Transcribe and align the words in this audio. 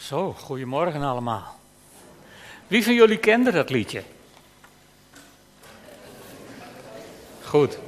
Zo, 0.00 0.32
goedemorgen 0.32 1.02
allemaal. 1.02 1.58
Wie 2.66 2.84
van 2.84 2.94
jullie 2.94 3.18
kende 3.18 3.50
dat 3.50 3.70
liedje? 3.70 4.02
Goed. 7.42 7.78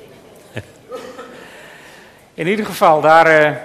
In 2.35 2.47
ieder 2.47 2.67
geval, 2.67 3.01
daar 3.01 3.51
uh, 3.51 3.57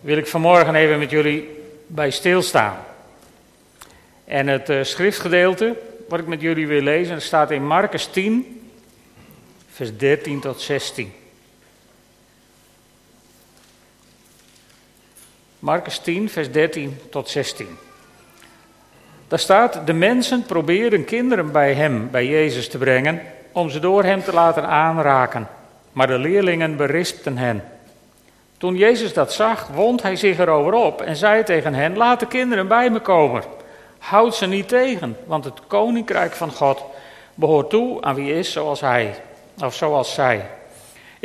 wil 0.00 0.16
ik 0.16 0.26
vanmorgen 0.26 0.74
even 0.74 0.98
met 0.98 1.10
jullie 1.10 1.62
bij 1.86 2.10
stilstaan. 2.10 2.76
En 4.24 4.46
het 4.46 4.70
uh, 4.70 4.82
schriftgedeelte 4.82 5.76
wat 6.08 6.18
ik 6.18 6.26
met 6.26 6.40
jullie 6.40 6.66
wil 6.66 6.82
lezen, 6.82 7.22
staat 7.22 7.50
in 7.50 7.66
Marcus 7.66 8.06
10, 8.06 8.68
vers 9.70 9.96
13 9.96 10.40
tot 10.40 10.60
16. 10.60 11.12
Marcus 15.66 15.98
10, 15.98 16.30
vers 16.30 16.50
13 16.50 16.98
tot 17.10 17.28
16. 17.28 17.78
Daar 19.28 19.38
staat, 19.38 19.86
de 19.86 19.92
mensen 19.92 20.42
proberen 20.42 21.04
kinderen 21.04 21.52
bij 21.52 21.74
hem, 21.74 22.10
bij 22.10 22.26
Jezus 22.26 22.68
te 22.68 22.78
brengen, 22.78 23.22
om 23.52 23.70
ze 23.70 23.78
door 23.78 24.04
hem 24.04 24.22
te 24.22 24.32
laten 24.32 24.66
aanraken. 24.68 25.48
Maar 25.92 26.06
de 26.06 26.18
leerlingen 26.18 26.76
berispten 26.76 27.38
hen. 27.38 27.64
Toen 28.58 28.76
Jezus 28.76 29.12
dat 29.12 29.32
zag, 29.32 29.66
wond 29.66 30.02
hij 30.02 30.16
zich 30.16 30.38
erover 30.38 30.72
op 30.72 31.00
en 31.00 31.16
zei 31.16 31.42
tegen 31.42 31.74
hen, 31.74 31.96
laat 31.96 32.20
de 32.20 32.26
kinderen 32.26 32.68
bij 32.68 32.90
me 32.90 33.00
komen. 33.00 33.42
Houd 33.98 34.34
ze 34.34 34.46
niet 34.46 34.68
tegen, 34.68 35.16
want 35.24 35.44
het 35.44 35.60
koninkrijk 35.66 36.32
van 36.32 36.50
God 36.50 36.84
behoort 37.34 37.70
toe 37.70 38.02
aan 38.02 38.14
wie 38.14 38.34
is 38.34 38.52
zoals 38.52 38.80
hij, 38.80 39.14
of 39.62 39.74
zoals 39.74 40.14
zij. 40.14 40.46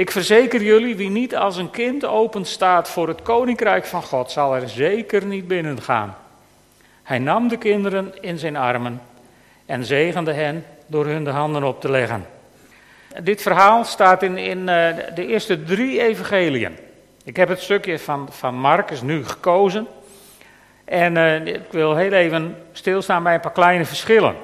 Ik 0.02 0.12
verzeker 0.12 0.62
jullie, 0.62 0.96
wie 0.96 1.10
niet 1.10 1.36
als 1.36 1.58
een 1.58 1.70
kind 1.70 2.06
open 2.06 2.46
staat 2.46 2.90
voor 2.90 3.08
het 3.08 3.22
koninkrijk 3.22 3.86
van 3.86 4.04
God, 4.04 4.32
zal 4.32 4.56
er 4.56 4.70
zeker 4.70 5.26
niet 5.26 5.48
binnen 5.48 5.82
gaan. 5.82 6.16
Hij 7.04 7.20
nam 7.20 7.48
de 7.48 7.58
kinderen 7.58 8.14
in 8.22 8.38
zijn 8.38 8.56
armen 8.56 9.02
en 9.66 9.86
zegende 9.86 10.34
hen 10.34 10.66
door 10.88 11.06
hun 11.06 11.24
de 11.24 11.30
handen 11.30 11.64
op 11.64 11.82
te 11.82 11.92
leggen. 11.92 12.26
Dit 13.24 13.42
verhaal 13.42 13.84
staat 13.84 14.24
in, 14.24 14.38
in 14.38 14.60
uh, 14.60 14.66
de 15.16 15.26
eerste 15.28 15.64
drie 15.64 16.02
evangeliën. 16.02 16.78
Ik 17.24 17.36
heb 17.36 17.50
het 17.50 17.62
stukje 17.62 18.00
van, 18.00 18.28
van 18.32 18.56
Marcus 18.56 19.02
nu 19.02 19.26
gekozen. 19.26 19.88
En 20.86 21.16
uh, 21.16 21.46
ik 21.46 21.72
wil 21.72 21.96
heel 21.96 22.14
even 22.14 22.56
stilstaan 22.72 23.24
bij 23.24 23.34
een 23.34 23.40
paar 23.40 23.52
kleine 23.52 23.86
verschillen. 23.86 24.36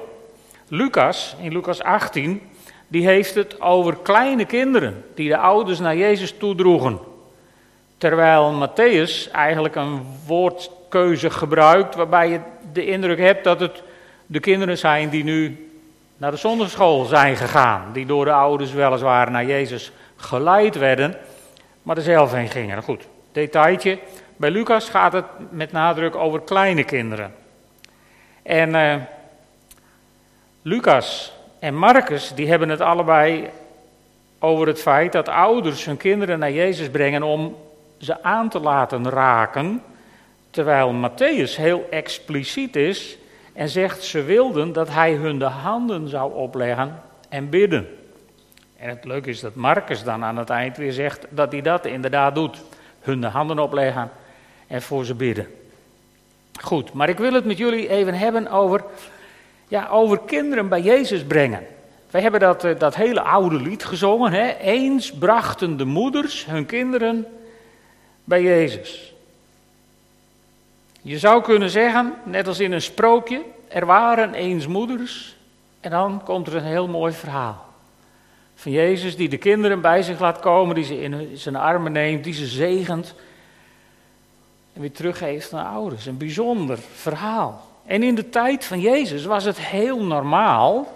Lucas, 0.68 1.36
in 1.40 1.52
Lucas 1.52 1.82
18, 1.82 2.42
die 2.88 3.06
heeft 3.06 3.34
het 3.34 3.60
over 3.60 3.96
kleine 3.96 4.44
kinderen 4.44 5.04
die 5.14 5.28
de 5.28 5.36
ouders 5.36 5.78
naar 5.78 5.96
Jezus 5.96 6.34
toedroegen. 6.38 6.98
Terwijl 7.98 8.68
Matthäus 8.68 9.30
eigenlijk 9.32 9.74
een 9.74 10.02
woordkeuze 10.26 11.30
gebruikt 11.30 11.94
waarbij 11.94 12.28
je 12.28 12.40
de 12.72 12.86
indruk 12.86 13.18
hebt 13.18 13.44
dat 13.44 13.60
het 13.60 13.82
de 14.26 14.40
kinderen 14.40 14.78
zijn 14.78 15.08
die 15.08 15.24
nu 15.24 15.70
naar 16.16 16.30
de 16.30 16.36
zonderschool 16.36 17.04
zijn 17.04 17.36
gegaan. 17.36 17.92
Die 17.92 18.06
door 18.06 18.24
de 18.24 18.32
ouders 18.32 18.72
weliswaar 18.72 19.30
naar 19.30 19.44
Jezus 19.44 19.92
geleid 20.16 20.76
werden, 20.76 21.16
maar 21.82 21.96
er 21.96 22.02
zelf 22.02 22.32
heen 22.32 22.48
gingen. 22.48 22.82
Goed, 22.82 23.04
detailtje. 23.32 23.98
Bij 24.36 24.50
Lucas 24.50 24.88
gaat 24.88 25.12
het 25.12 25.24
met 25.50 25.72
nadruk 25.72 26.14
over 26.14 26.40
kleine 26.40 26.84
kinderen. 26.84 27.34
En 28.42 28.68
uh, 28.68 28.94
Lucas 30.62 31.32
en 31.58 31.74
Marcus, 31.74 32.32
die 32.34 32.48
hebben 32.48 32.68
het 32.68 32.80
allebei 32.80 33.50
over 34.38 34.66
het 34.66 34.80
feit 34.80 35.12
dat 35.12 35.28
ouders 35.28 35.84
hun 35.84 35.96
kinderen 35.96 36.38
naar 36.38 36.52
Jezus 36.52 36.90
brengen 36.90 37.22
om 37.22 37.56
ze 37.98 38.22
aan 38.22 38.48
te 38.48 38.60
laten 38.60 39.10
raken. 39.10 39.82
Terwijl 40.50 40.92
Matthäus 40.92 41.56
heel 41.56 41.86
expliciet 41.90 42.76
is 42.76 43.18
en 43.52 43.68
zegt 43.68 44.02
ze 44.02 44.22
wilden 44.22 44.72
dat 44.72 44.88
hij 44.88 45.12
hun 45.12 45.38
de 45.38 45.44
handen 45.44 46.08
zou 46.08 46.34
opleggen 46.34 47.02
en 47.28 47.48
bidden. 47.48 47.88
En 48.76 48.88
het 48.88 49.04
leuke 49.04 49.28
is 49.28 49.40
dat 49.40 49.54
Marcus 49.54 50.02
dan 50.02 50.24
aan 50.24 50.36
het 50.36 50.50
eind 50.50 50.76
weer 50.76 50.92
zegt 50.92 51.26
dat 51.30 51.52
hij 51.52 51.60
dat 51.60 51.86
inderdaad 51.86 52.34
doet. 52.34 52.62
Hun 53.00 53.20
de 53.20 53.26
handen 53.26 53.58
opleggen 53.58 54.10
en 54.66 54.82
voor 54.82 55.04
ze 55.04 55.14
bidden. 55.14 55.46
Goed, 56.60 56.92
maar 56.92 57.08
ik 57.08 57.18
wil 57.18 57.32
het 57.32 57.44
met 57.44 57.58
jullie 57.58 57.88
even 57.88 58.14
hebben 58.14 58.48
over 58.48 58.84
ja, 59.68 59.88
over 59.88 60.18
kinderen 60.18 60.68
bij 60.68 60.80
Jezus 60.80 61.24
brengen. 61.24 61.66
Wij 62.10 62.22
hebben 62.22 62.40
dat, 62.40 62.64
eh, 62.64 62.78
dat 62.78 62.94
hele 62.94 63.20
oude 63.20 63.60
lied 63.60 63.84
gezongen. 63.84 64.32
Hè? 64.32 64.56
Eens 64.56 65.12
brachten 65.12 65.76
de 65.76 65.84
moeders 65.84 66.46
hun 66.46 66.66
kinderen 66.66 67.26
bij 68.24 68.42
Jezus. 68.42 69.14
Je 71.02 71.18
zou 71.18 71.42
kunnen 71.42 71.70
zeggen, 71.70 72.14
net 72.24 72.46
als 72.46 72.60
in 72.60 72.72
een 72.72 72.82
sprookje, 72.82 73.42
er 73.68 73.86
waren 73.86 74.34
eens 74.34 74.66
moeders 74.66 75.36
en 75.80 75.90
dan 75.90 76.22
komt 76.24 76.46
er 76.46 76.56
een 76.56 76.64
heel 76.64 76.88
mooi 76.88 77.12
verhaal. 77.12 77.66
Van 78.54 78.72
Jezus 78.72 79.16
die 79.16 79.28
de 79.28 79.36
kinderen 79.36 79.80
bij 79.80 80.02
zich 80.02 80.20
laat 80.20 80.40
komen, 80.40 80.74
die 80.74 80.84
ze 80.84 81.00
in 81.00 81.36
zijn 81.36 81.56
armen 81.56 81.92
neemt, 81.92 82.24
die 82.24 82.34
ze 82.34 82.46
zegent 82.46 83.14
en 84.72 84.80
weer 84.80 84.92
teruggeeft 84.92 85.52
naar 85.52 85.64
ouders. 85.64 86.06
Een 86.06 86.16
bijzonder 86.16 86.78
verhaal. 86.94 87.67
En 87.88 88.02
in 88.02 88.14
de 88.14 88.28
tijd 88.28 88.64
van 88.64 88.80
Jezus 88.80 89.24
was 89.24 89.44
het 89.44 89.58
heel 89.58 90.04
normaal 90.04 90.92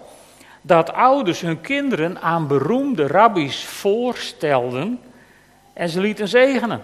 dat 0.61 0.93
ouders 0.93 1.41
hun 1.41 1.61
kinderen 1.61 2.21
aan 2.21 2.47
beroemde 2.47 3.07
rabbies 3.07 3.65
voorstelden 3.65 4.99
en 5.73 5.89
ze 5.89 5.99
lieten 5.99 6.27
zegenen. 6.27 6.83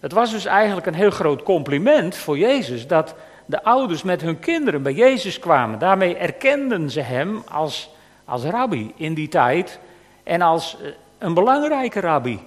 Het 0.00 0.12
was 0.12 0.30
dus 0.30 0.44
eigenlijk 0.44 0.86
een 0.86 0.94
heel 0.94 1.10
groot 1.10 1.42
compliment 1.42 2.16
voor 2.16 2.38
Jezus 2.38 2.86
dat 2.86 3.14
de 3.46 3.62
ouders 3.64 4.02
met 4.02 4.22
hun 4.22 4.38
kinderen 4.38 4.82
bij 4.82 4.92
Jezus 4.92 5.38
kwamen. 5.38 5.78
Daarmee 5.78 6.16
erkenden 6.16 6.90
ze 6.90 7.00
hem 7.00 7.42
als, 7.48 7.90
als 8.24 8.44
rabbi 8.44 8.92
in 8.96 9.14
die 9.14 9.28
tijd 9.28 9.78
en 10.22 10.42
als 10.42 10.76
eh, 10.82 10.88
een 11.18 11.34
belangrijke 11.34 12.00
rabbi 12.00 12.40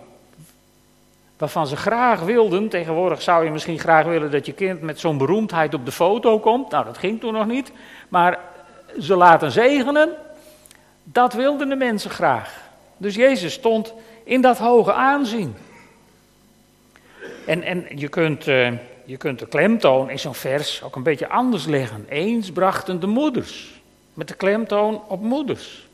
waarvan 1.38 1.68
ze 1.68 1.75
graag 1.75 2.19
wilden. 2.19 2.69
Tegenwoordig 2.69 3.22
zou 3.22 3.46
je 3.46 3.51
misschien 3.51 3.79
graag 3.79 4.06
willen 4.06 4.31
dat 4.31 4.46
je 4.46 4.53
kind 4.53 4.81
met 4.81 5.00
zo'n 5.00 5.18
beroemdheid 5.18 5.73
op 5.73 5.85
de 5.85 5.91
foto 5.91 6.40
komt. 6.40 6.72
Nou, 6.72 6.85
dat 6.85 6.97
ging 6.97 7.19
toen 7.19 7.34
nog 7.34 7.47
niet. 7.47 7.72
Maar 8.09 8.40
ze 9.00 9.16
laten 9.16 9.51
zegenen, 9.51 10.09
dat 11.03 11.34
wilden 11.34 11.69
de 11.69 11.75
mensen 11.75 12.09
graag. 12.09 12.63
Dus 12.97 13.16
Jezus 13.16 13.53
stond 13.53 13.94
in 14.24 14.41
dat 14.41 14.57
hoge 14.57 14.94
aanzien. 14.94 15.56
En, 17.45 17.63
en 17.63 17.85
je, 17.95 18.07
kunt, 18.07 18.47
uh, 18.47 18.72
je 19.06 19.18
kunt 19.18 19.40
de 19.40 19.47
klemtoon 19.47 20.09
in 20.09 20.19
zo'n 20.19 20.35
vers 20.35 20.84
ook 20.84 20.95
een 20.95 21.03
beetje 21.03 21.29
anders 21.29 21.66
leggen. 21.66 22.06
Eens 22.09 22.51
brachten 22.51 23.00
de 23.00 23.07
moeders, 23.07 23.81
met 24.13 24.28
de 24.28 24.34
klemtoon 24.34 25.01
op 25.07 25.22
moeders. 25.22 25.88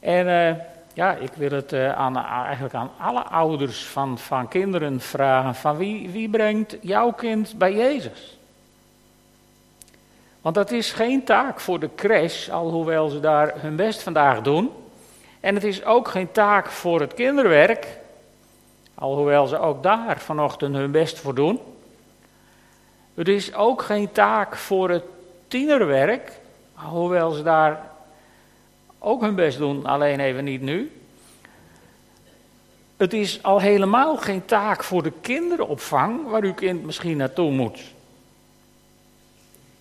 En 0.00 0.26
uh, 0.26 0.62
ja, 0.94 1.14
ik 1.14 1.32
wil 1.32 1.50
het 1.50 1.72
uh, 1.72 1.92
aan, 1.92 2.16
eigenlijk 2.16 2.74
aan 2.74 2.90
alle 2.98 3.22
ouders 3.22 3.86
van, 3.86 4.18
van 4.18 4.48
kinderen 4.48 5.00
vragen: 5.00 5.54
van 5.54 5.76
wie, 5.76 6.10
wie 6.10 6.28
brengt 6.28 6.76
jouw 6.80 7.12
kind 7.12 7.58
bij 7.58 7.74
Jezus? 7.74 8.38
Want 10.40 10.54
dat 10.54 10.70
is 10.70 10.92
geen 10.92 11.24
taak 11.24 11.60
voor 11.60 11.80
de 11.80 11.90
crash, 11.94 12.48
alhoewel 12.48 13.08
ze 13.08 13.20
daar 13.20 13.52
hun 13.56 13.76
best 13.76 14.02
vandaag 14.02 14.40
doen. 14.40 14.70
En 15.40 15.54
het 15.54 15.64
is 15.64 15.84
ook 15.84 16.08
geen 16.08 16.32
taak 16.32 16.66
voor 16.66 17.00
het 17.00 17.14
kinderwerk, 17.14 17.98
alhoewel 18.94 19.46
ze 19.46 19.58
ook 19.58 19.82
daar 19.82 20.18
vanochtend 20.18 20.76
hun 20.76 20.90
best 20.90 21.18
voor 21.18 21.34
doen. 21.34 21.60
Het 23.14 23.28
is 23.28 23.54
ook 23.54 23.82
geen 23.82 24.12
taak 24.12 24.56
voor 24.56 24.90
het 24.90 25.04
tienerwerk, 25.48 26.32
alhoewel 26.74 27.30
ze 27.30 27.42
daar 27.42 27.90
ook 29.02 29.20
hun 29.20 29.34
best 29.34 29.58
doen, 29.58 29.86
alleen 29.86 30.20
even 30.20 30.44
niet 30.44 30.60
nu. 30.62 30.92
Het 32.96 33.12
is 33.12 33.42
al 33.42 33.60
helemaal 33.60 34.16
geen 34.16 34.44
taak 34.44 34.84
voor 34.84 35.02
de 35.02 35.12
kinderopvang 35.20 36.28
waar 36.28 36.42
uw 36.42 36.54
kind 36.54 36.84
misschien 36.84 37.16
naartoe 37.16 37.50
moet. 37.50 37.80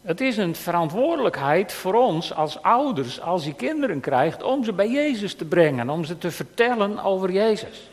Het 0.01 0.21
is 0.21 0.37
een 0.37 0.55
verantwoordelijkheid 0.55 1.73
voor 1.73 1.93
ons 1.93 2.33
als 2.33 2.61
ouders, 2.61 3.21
als 3.21 3.45
je 3.45 3.53
kinderen 3.53 3.99
krijgt, 3.99 4.43
om 4.43 4.63
ze 4.63 4.73
bij 4.73 4.89
Jezus 4.89 5.33
te 5.33 5.45
brengen, 5.45 5.89
om 5.89 6.05
ze 6.05 6.17
te 6.17 6.31
vertellen 6.31 7.03
over 7.03 7.31
Jezus. 7.31 7.89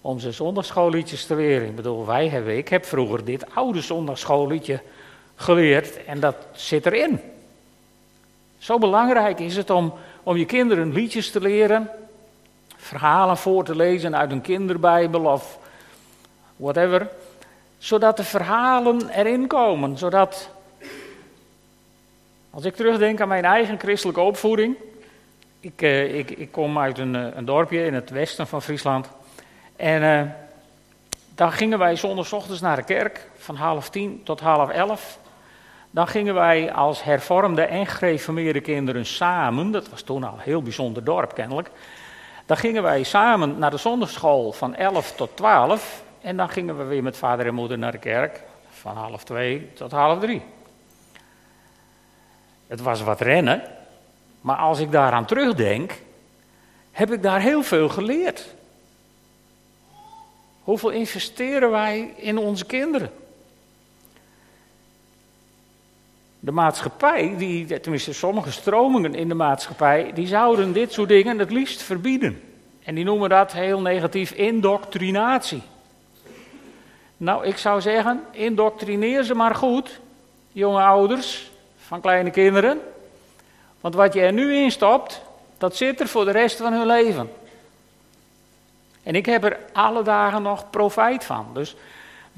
Om 0.00 0.18
ze 0.18 0.32
zondagschoolliedjes 0.32 1.26
te 1.26 1.34
leren. 1.34 1.68
Ik 1.68 1.76
bedoel, 1.76 2.06
wij 2.06 2.28
hebben, 2.28 2.56
ik 2.56 2.68
heb 2.68 2.84
vroeger 2.84 3.24
dit 3.24 3.54
oude 3.54 3.80
zondagschoolliedje 3.80 4.80
geleerd 5.34 6.04
en 6.04 6.20
dat 6.20 6.36
zit 6.52 6.86
erin. 6.86 7.20
Zo 8.58 8.78
belangrijk 8.78 9.40
is 9.40 9.56
het 9.56 9.70
om, 9.70 9.94
om 10.22 10.36
je 10.36 10.44
kinderen 10.44 10.92
liedjes 10.92 11.30
te 11.30 11.40
leren, 11.40 11.90
verhalen 12.76 13.36
voor 13.36 13.64
te 13.64 13.76
lezen 13.76 14.16
uit 14.16 14.30
een 14.30 14.40
kinderbijbel 14.40 15.24
of 15.24 15.58
whatever, 16.56 17.08
zodat 17.78 18.16
de 18.16 18.24
verhalen 18.24 19.08
erin 19.08 19.46
komen, 19.46 19.98
zodat 19.98 20.50
als 22.50 22.64
ik 22.64 22.76
terugdenk 22.76 23.20
aan 23.20 23.28
mijn 23.28 23.44
eigen 23.44 23.78
christelijke 23.78 24.20
opvoeding, 24.20 24.76
ik, 25.60 25.82
eh, 25.82 26.18
ik, 26.18 26.30
ik 26.30 26.52
kom 26.52 26.78
uit 26.78 26.98
een, 26.98 27.16
eh, 27.16 27.26
een, 27.34 27.44
dorpje 27.44 27.84
in 27.84 27.94
het 27.94 28.10
westen 28.10 28.46
van 28.46 28.62
Friesland 28.62 29.08
en 29.76 30.02
uh, 30.02 30.22
dan 31.34 31.52
gingen 31.52 31.78
wij 31.78 31.96
zondagochtends 31.96 32.60
naar 32.60 32.76
de 32.76 32.82
kerk 32.82 33.30
van 33.36 33.56
half 33.56 33.90
tien 33.90 34.20
tot 34.24 34.40
half 34.40 34.70
elf. 34.70 35.18
Dan 35.98 36.08
gingen 36.08 36.34
wij 36.34 36.72
als 36.72 37.02
hervormde 37.02 37.62
en 37.62 37.86
gereformeerde 37.86 38.60
kinderen 38.60 39.06
samen, 39.06 39.70
dat 39.70 39.88
was 39.88 40.02
toen 40.02 40.24
al 40.24 40.32
een 40.32 40.38
heel 40.38 40.62
bijzonder 40.62 41.04
dorp 41.04 41.34
kennelijk, 41.34 41.70
dan 42.46 42.56
gingen 42.56 42.82
wij 42.82 43.02
samen 43.02 43.58
naar 43.58 43.70
de 43.70 43.76
zondagschool 43.76 44.52
van 44.52 44.74
11 44.74 45.12
tot 45.16 45.36
12 45.36 46.02
en 46.20 46.36
dan 46.36 46.48
gingen 46.48 46.78
we 46.78 46.84
weer 46.84 47.02
met 47.02 47.16
vader 47.16 47.46
en 47.46 47.54
moeder 47.54 47.78
naar 47.78 47.92
de 47.92 47.98
kerk 47.98 48.42
van 48.70 48.96
half 48.96 49.24
twee 49.24 49.72
tot 49.72 49.90
half 49.90 50.20
drie. 50.20 50.42
Het 52.66 52.80
was 52.80 53.02
wat 53.02 53.20
rennen, 53.20 53.62
maar 54.40 54.56
als 54.56 54.78
ik 54.78 54.92
daaraan 54.92 55.26
terugdenk, 55.26 56.02
heb 56.90 57.12
ik 57.12 57.22
daar 57.22 57.40
heel 57.40 57.62
veel 57.62 57.88
geleerd. 57.88 58.54
Hoeveel 60.62 60.90
investeren 60.90 61.70
wij 61.70 62.12
in 62.16 62.38
onze 62.38 62.64
kinderen? 62.64 63.10
De 66.40 66.52
maatschappij, 66.52 67.34
die, 67.36 67.80
tenminste 67.80 68.12
sommige 68.12 68.52
stromingen 68.52 69.14
in 69.14 69.28
de 69.28 69.34
maatschappij, 69.34 70.10
die 70.14 70.26
zouden 70.26 70.72
dit 70.72 70.92
soort 70.92 71.08
dingen 71.08 71.38
het 71.38 71.50
liefst 71.50 71.82
verbieden. 71.82 72.42
En 72.84 72.94
die 72.94 73.04
noemen 73.04 73.28
dat 73.28 73.52
heel 73.52 73.80
negatief 73.80 74.30
indoctrinatie. 74.30 75.62
Nou, 77.16 77.46
ik 77.46 77.56
zou 77.56 77.80
zeggen, 77.80 78.24
indoctrineer 78.30 79.22
ze 79.22 79.34
maar 79.34 79.54
goed, 79.54 80.00
jonge 80.52 80.82
ouders 80.82 81.50
van 81.76 82.00
kleine 82.00 82.30
kinderen. 82.30 82.80
Want 83.80 83.94
wat 83.94 84.14
je 84.14 84.20
er 84.20 84.32
nu 84.32 84.54
in 84.54 84.70
stopt, 84.70 85.22
dat 85.58 85.76
zit 85.76 86.00
er 86.00 86.08
voor 86.08 86.24
de 86.24 86.30
rest 86.30 86.56
van 86.56 86.72
hun 86.72 86.86
leven. 86.86 87.30
En 89.02 89.14
ik 89.14 89.26
heb 89.26 89.44
er 89.44 89.58
alle 89.72 90.02
dagen 90.02 90.42
nog 90.42 90.70
profijt 90.70 91.24
van. 91.24 91.46
Dus 91.52 91.76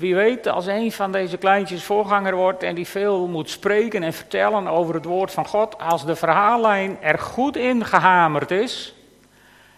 wie 0.00 0.14
weet, 0.14 0.46
als 0.46 0.66
een 0.66 0.92
van 0.92 1.12
deze 1.12 1.36
kleintjes 1.36 1.84
voorganger 1.84 2.34
wordt 2.34 2.62
en 2.62 2.74
die 2.74 2.86
veel 2.86 3.26
moet 3.26 3.50
spreken 3.50 4.02
en 4.02 4.12
vertellen 4.12 4.68
over 4.68 4.94
het 4.94 5.04
woord 5.04 5.30
van 5.30 5.46
God, 5.46 5.78
als 5.78 6.06
de 6.06 6.16
verhaallijn 6.16 6.96
er 7.00 7.18
goed 7.18 7.56
in 7.56 7.84
gehamerd 7.84 8.50
is, 8.50 8.94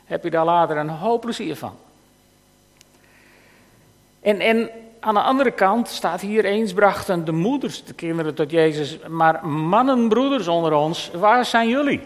heb 0.04 0.24
je 0.24 0.30
daar 0.30 0.44
later 0.44 0.76
een 0.76 0.88
hoop 0.88 1.20
plezier 1.20 1.56
van. 1.56 1.76
En, 4.20 4.40
en 4.40 4.70
aan 5.00 5.14
de 5.14 5.20
andere 5.20 5.50
kant 5.50 5.88
staat 5.88 6.20
hier 6.20 6.44
eens 6.44 6.72
brachten 6.72 7.24
de 7.24 7.32
moeders 7.32 7.84
de 7.84 7.94
kinderen 7.94 8.34
tot 8.34 8.50
Jezus, 8.50 8.98
maar 9.08 9.46
mannenbroeders 9.46 10.48
onder 10.48 10.72
ons, 10.72 11.10
waar 11.10 11.44
zijn 11.44 11.69
jullie? 11.69 12.00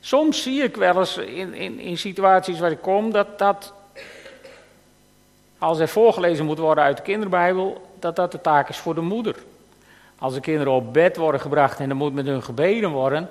Soms 0.00 0.42
zie 0.42 0.62
ik 0.62 0.76
wel 0.76 0.98
eens 0.98 1.16
in, 1.16 1.78
in 1.78 1.98
situaties 1.98 2.58
waar 2.58 2.70
ik 2.70 2.80
kom 2.80 3.12
dat 3.12 3.38
dat, 3.38 3.72
als 5.64 5.78
er 5.78 5.88
voorgelezen 5.88 6.44
moet 6.44 6.58
worden 6.58 6.84
uit 6.84 6.96
de 6.96 7.02
kinderbijbel, 7.02 7.80
dat 7.98 8.16
dat 8.16 8.32
de 8.32 8.40
taak 8.40 8.68
is 8.68 8.76
voor 8.76 8.94
de 8.94 9.00
moeder. 9.00 9.36
Als 10.18 10.34
de 10.34 10.40
kinderen 10.40 10.72
op 10.72 10.92
bed 10.92 11.16
worden 11.16 11.40
gebracht 11.40 11.80
en 11.80 11.90
er 11.90 11.96
moet 11.96 12.14
met 12.14 12.26
hun 12.26 12.42
gebeden 12.42 12.90
worden, 12.90 13.28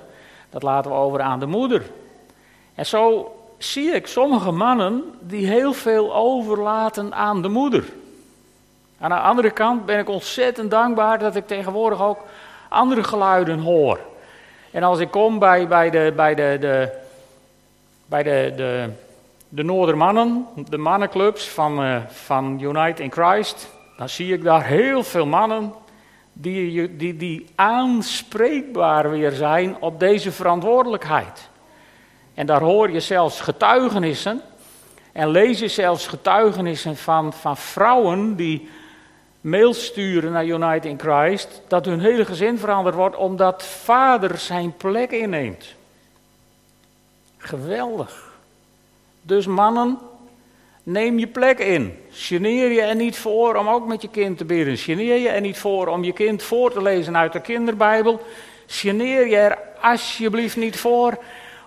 dat 0.50 0.62
laten 0.62 0.90
we 0.90 0.96
over 0.96 1.20
aan 1.20 1.40
de 1.40 1.46
moeder. 1.46 1.82
En 2.74 2.86
zo 2.86 3.34
zie 3.58 3.90
ik 3.90 4.06
sommige 4.06 4.50
mannen 4.50 5.02
die 5.20 5.46
heel 5.46 5.72
veel 5.72 6.14
overlaten 6.14 7.14
aan 7.14 7.42
de 7.42 7.48
moeder. 7.48 7.84
Aan 9.00 9.10
de 9.10 9.18
andere 9.18 9.50
kant 9.50 9.86
ben 9.86 9.98
ik 9.98 10.08
ontzettend 10.08 10.70
dankbaar 10.70 11.18
dat 11.18 11.36
ik 11.36 11.46
tegenwoordig 11.46 12.02
ook 12.02 12.18
andere 12.68 13.04
geluiden 13.04 13.58
hoor. 13.58 14.00
En 14.70 14.82
als 14.82 14.98
ik 14.98 15.10
kom 15.10 15.38
bij, 15.38 15.68
bij, 15.68 15.90
de, 15.90 16.12
bij, 16.16 16.34
de, 16.34 16.56
de, 16.60 16.88
bij 18.06 18.22
de, 18.22 18.52
de, 18.56 18.90
de 19.54 19.62
Noordermannen, 19.62 20.46
de 20.68 20.78
mannenclubs 20.78 21.48
van, 21.48 21.84
uh, 21.84 21.96
van 22.06 22.60
Unite 22.60 23.02
in 23.02 23.12
Christ, 23.12 23.70
dan 23.96 24.08
zie 24.08 24.32
ik 24.32 24.42
daar 24.42 24.66
heel 24.66 25.02
veel 25.02 25.26
mannen 25.26 25.72
die, 26.32 26.96
die, 26.96 27.16
die 27.16 27.46
aanspreekbaar 27.54 29.10
weer 29.10 29.30
zijn 29.30 29.76
op 29.80 30.00
deze 30.00 30.32
verantwoordelijkheid. 30.32 31.48
En 32.34 32.46
daar 32.46 32.60
hoor 32.60 32.90
je 32.90 33.00
zelfs 33.00 33.40
getuigenissen 33.40 34.40
en 35.12 35.28
lees 35.28 35.58
je 35.58 35.68
zelfs 35.68 36.06
getuigenissen 36.06 36.96
van, 36.96 37.32
van 37.32 37.56
vrouwen 37.56 38.36
die 38.36 38.68
mails 39.40 39.84
sturen 39.84 40.32
naar 40.32 40.46
United 40.46 40.84
in 40.84 41.00
Christ, 41.00 41.62
dat 41.68 41.84
hun 41.84 42.00
hele 42.00 42.24
gezin 42.24 42.58
veranderd 42.58 42.94
wordt 42.94 43.16
omdat 43.16 43.62
vader 43.62 44.38
zijn 44.38 44.76
plek 44.76 45.10
inneemt. 45.10 45.74
Geweldig. 47.36 48.33
Dus 49.26 49.46
mannen, 49.46 49.98
neem 50.82 51.18
je 51.18 51.26
plek 51.26 51.58
in. 51.58 51.98
Geneer 52.10 52.72
je 52.72 52.80
er 52.80 52.96
niet 52.96 53.18
voor 53.18 53.54
om 53.54 53.68
ook 53.68 53.86
met 53.86 54.02
je 54.02 54.08
kind 54.08 54.38
te 54.38 54.44
bidden. 54.44 54.76
Geneer 54.76 55.16
je 55.16 55.28
er 55.28 55.40
niet 55.40 55.58
voor 55.58 55.86
om 55.86 56.04
je 56.04 56.12
kind 56.12 56.42
voor 56.42 56.72
te 56.72 56.82
lezen 56.82 57.16
uit 57.16 57.32
de 57.32 57.40
kinderbijbel. 57.40 58.20
Geneer 58.66 59.28
je 59.28 59.36
er 59.36 59.58
alsjeblieft 59.80 60.56
niet 60.56 60.76
voor 60.76 61.18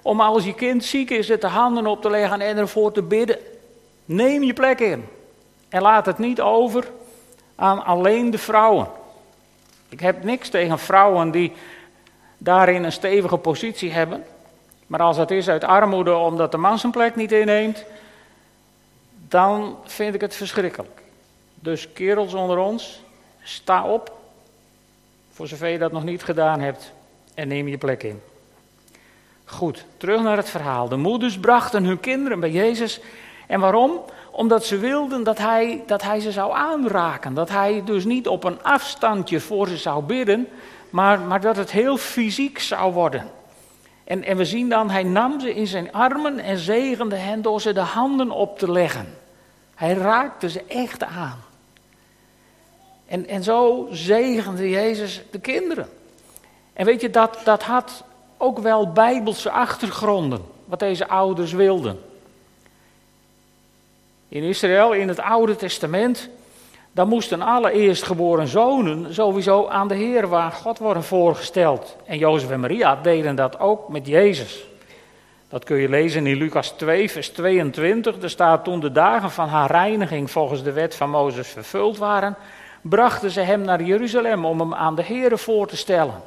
om 0.01 0.21
als 0.21 0.45
je 0.45 0.53
kind 0.53 0.83
ziek 0.83 1.09
is, 1.09 1.27
het 1.27 1.41
de 1.41 1.47
handen 1.47 1.87
op 1.87 2.01
te 2.01 2.09
leggen 2.09 2.41
en 2.41 2.57
ervoor 2.57 2.91
te 2.91 3.03
bidden. 3.03 3.37
Neem 4.05 4.43
je 4.43 4.53
plek 4.53 4.79
in. 4.79 5.05
En 5.69 5.81
laat 5.81 6.05
het 6.05 6.17
niet 6.17 6.41
over 6.41 6.87
aan 7.55 7.85
alleen 7.85 8.31
de 8.31 8.37
vrouwen. 8.37 8.87
Ik 9.89 9.99
heb 9.99 10.23
niks 10.23 10.49
tegen 10.49 10.79
vrouwen 10.79 11.31
die 11.31 11.53
daarin 12.37 12.83
een 12.83 12.91
stevige 12.91 13.37
positie 13.37 13.91
hebben. 13.91 14.23
Maar 14.87 14.99
als 14.99 15.17
het 15.17 15.31
is 15.31 15.49
uit 15.49 15.63
armoede 15.63 16.15
omdat 16.15 16.51
de 16.51 16.57
man 16.57 16.79
zijn 16.79 16.91
plek 16.91 17.15
niet 17.15 17.31
inneemt, 17.31 17.85
dan 19.27 19.77
vind 19.83 20.13
ik 20.13 20.21
het 20.21 20.35
verschrikkelijk. 20.35 21.01
Dus 21.55 21.93
kerels 21.93 22.33
onder 22.33 22.57
ons, 22.57 23.03
sta 23.43 23.83
op, 23.83 24.17
voor 25.31 25.47
zover 25.47 25.67
je 25.67 25.77
dat 25.77 25.91
nog 25.91 26.03
niet 26.03 26.23
gedaan 26.23 26.59
hebt, 26.59 26.91
en 27.33 27.47
neem 27.47 27.67
je 27.67 27.77
plek 27.77 28.03
in. 28.03 28.21
Goed, 29.45 29.85
terug 29.97 30.21
naar 30.21 30.37
het 30.37 30.49
verhaal. 30.49 30.89
De 30.89 30.95
moeders 30.95 31.39
brachten 31.39 31.83
hun 31.83 31.99
kinderen 31.99 32.39
bij 32.39 32.51
Jezus. 32.51 32.99
En 33.47 33.59
waarom? 33.59 34.01
Omdat 34.31 34.65
ze 34.65 34.77
wilden 34.77 35.23
dat 35.23 35.37
hij, 35.37 35.83
dat 35.85 36.01
hij 36.01 36.19
ze 36.19 36.31
zou 36.31 36.53
aanraken. 36.53 37.33
Dat 37.33 37.49
hij 37.49 37.81
dus 37.85 38.05
niet 38.05 38.27
op 38.27 38.43
een 38.43 38.63
afstandje 38.63 39.39
voor 39.39 39.67
ze 39.67 39.77
zou 39.77 40.03
bidden, 40.03 40.47
maar, 40.89 41.19
maar 41.19 41.41
dat 41.41 41.55
het 41.55 41.71
heel 41.71 41.97
fysiek 41.97 42.59
zou 42.59 42.93
worden. 42.93 43.29
En, 44.07 44.23
en 44.23 44.37
we 44.37 44.45
zien 44.45 44.69
dan, 44.69 44.89
hij 44.89 45.03
nam 45.03 45.39
ze 45.39 45.53
in 45.53 45.67
zijn 45.67 45.91
armen 45.91 46.39
en 46.39 46.57
zegende 46.57 47.15
hen 47.15 47.41
door 47.41 47.61
ze 47.61 47.73
de 47.73 47.79
handen 47.79 48.31
op 48.31 48.59
te 48.59 48.71
leggen. 48.71 49.17
Hij 49.75 49.93
raakte 49.93 50.49
ze 50.49 50.63
echt 50.67 51.03
aan. 51.03 51.43
En, 53.05 53.27
en 53.27 53.43
zo 53.43 53.87
zegende 53.91 54.69
Jezus 54.69 55.21
de 55.31 55.39
kinderen. 55.39 55.89
En 56.73 56.85
weet 56.85 57.01
je, 57.01 57.09
dat, 57.09 57.39
dat 57.43 57.63
had 57.63 58.03
ook 58.37 58.59
wel 58.59 58.91
bijbelse 58.91 59.51
achtergronden, 59.51 60.41
wat 60.65 60.79
deze 60.79 61.07
ouders 61.07 61.51
wilden. 61.51 61.99
In 64.29 64.43
Israël, 64.43 64.93
in 64.93 65.07
het 65.07 65.19
Oude 65.19 65.55
Testament, 65.55 66.29
dan 66.97 67.07
moesten 67.07 67.41
alle 67.41 67.71
eerstgeboren 67.71 68.47
zonen 68.47 69.13
sowieso 69.13 69.67
aan 69.67 69.87
de 69.87 69.95
Heer, 69.95 70.27
waar 70.27 70.51
God 70.51 70.77
worden 70.77 71.03
voorgesteld. 71.03 71.95
En 72.05 72.17
Jozef 72.17 72.49
en 72.49 72.59
Maria 72.59 72.95
deden 72.95 73.35
dat 73.35 73.59
ook 73.59 73.89
met 73.89 74.07
Jezus. 74.07 74.65
Dat 75.49 75.63
kun 75.63 75.77
je 75.77 75.89
lezen 75.89 76.27
in 76.27 76.37
Lucas 76.37 76.69
2, 76.69 77.11
vers 77.11 77.29
22. 77.29 78.21
Er 78.21 78.29
staat 78.29 78.63
toen 78.63 78.79
de 78.79 78.91
dagen 78.91 79.31
van 79.31 79.47
haar 79.47 79.71
reiniging 79.71 80.31
volgens 80.31 80.63
de 80.63 80.71
wet 80.71 80.95
van 80.95 81.09
Mozes 81.09 81.47
vervuld 81.47 81.97
waren, 81.97 82.35
brachten 82.81 83.31
ze 83.31 83.41
hem 83.41 83.61
naar 83.61 83.83
Jeruzalem 83.83 84.45
om 84.45 84.59
hem 84.59 84.73
aan 84.73 84.95
de 84.95 85.03
Heer 85.03 85.37
voor 85.37 85.67
te 85.67 85.77
stellen. 85.77 86.21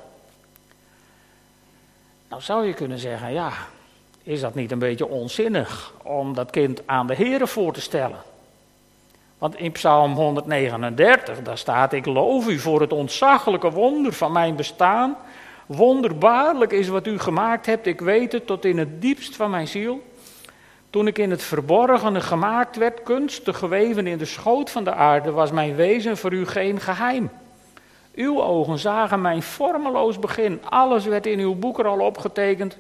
Nou 2.29 2.43
zou 2.43 2.67
je 2.67 2.75
kunnen 2.75 2.99
zeggen, 2.99 3.33
ja, 3.33 3.53
is 4.23 4.41
dat 4.41 4.55
niet 4.55 4.71
een 4.71 4.79
beetje 4.79 5.09
onzinnig 5.09 5.93
om 6.03 6.35
dat 6.35 6.51
kind 6.51 6.83
aan 6.87 7.07
de 7.07 7.15
Heer 7.15 7.49
voor 7.49 7.73
te 7.73 7.81
stellen? 7.81 8.30
Want 9.41 9.57
in 9.57 9.73
Psalm 9.73 10.15
139, 10.15 11.43
daar 11.43 11.59
staat: 11.59 11.93
Ik 11.93 12.07
loof 12.07 12.49
u 12.49 12.59
voor 12.59 12.81
het 12.81 12.93
ontzaglijke 12.93 13.71
wonder 13.71 14.13
van 14.13 14.33
mijn 14.33 14.57
bestaan. 14.57 15.17
Wonderbaarlijk 15.67 16.73
is 16.73 16.89
wat 16.89 17.07
u 17.07 17.19
gemaakt 17.19 17.67
hebt, 17.67 17.87
ik 17.87 18.01
weet 18.01 18.33
het 18.33 18.47
tot 18.47 18.65
in 18.65 18.79
het 18.79 19.03
diepst 19.03 19.37
van 19.37 19.51
mijn 19.51 19.69
ziel. 19.69 20.03
Toen 20.91 21.07
ik 21.07 21.19
in 21.19 21.31
het 21.31 21.43
verborgene 21.43 22.21
gemaakt 22.21 22.77
werd, 22.77 23.03
kunstig 23.03 23.59
geweven 23.59 24.07
in 24.07 24.19
de 24.19 24.25
schoot 24.25 24.71
van 24.71 24.85
de 24.85 24.95
aarde, 24.95 25.31
was 25.31 25.51
mijn 25.51 25.75
wezen 25.75 26.17
voor 26.17 26.33
u 26.33 26.47
geen 26.47 26.81
geheim. 26.81 27.31
Uw 28.15 28.43
ogen 28.43 28.79
zagen 28.79 29.21
mijn 29.21 29.43
vormeloos 29.43 30.19
begin. 30.19 30.61
Alles 30.69 31.05
werd 31.05 31.27
in 31.27 31.39
uw 31.39 31.55
boek 31.55 31.79
er 31.79 31.87
al 31.87 32.01
opgetekend. 32.01 32.79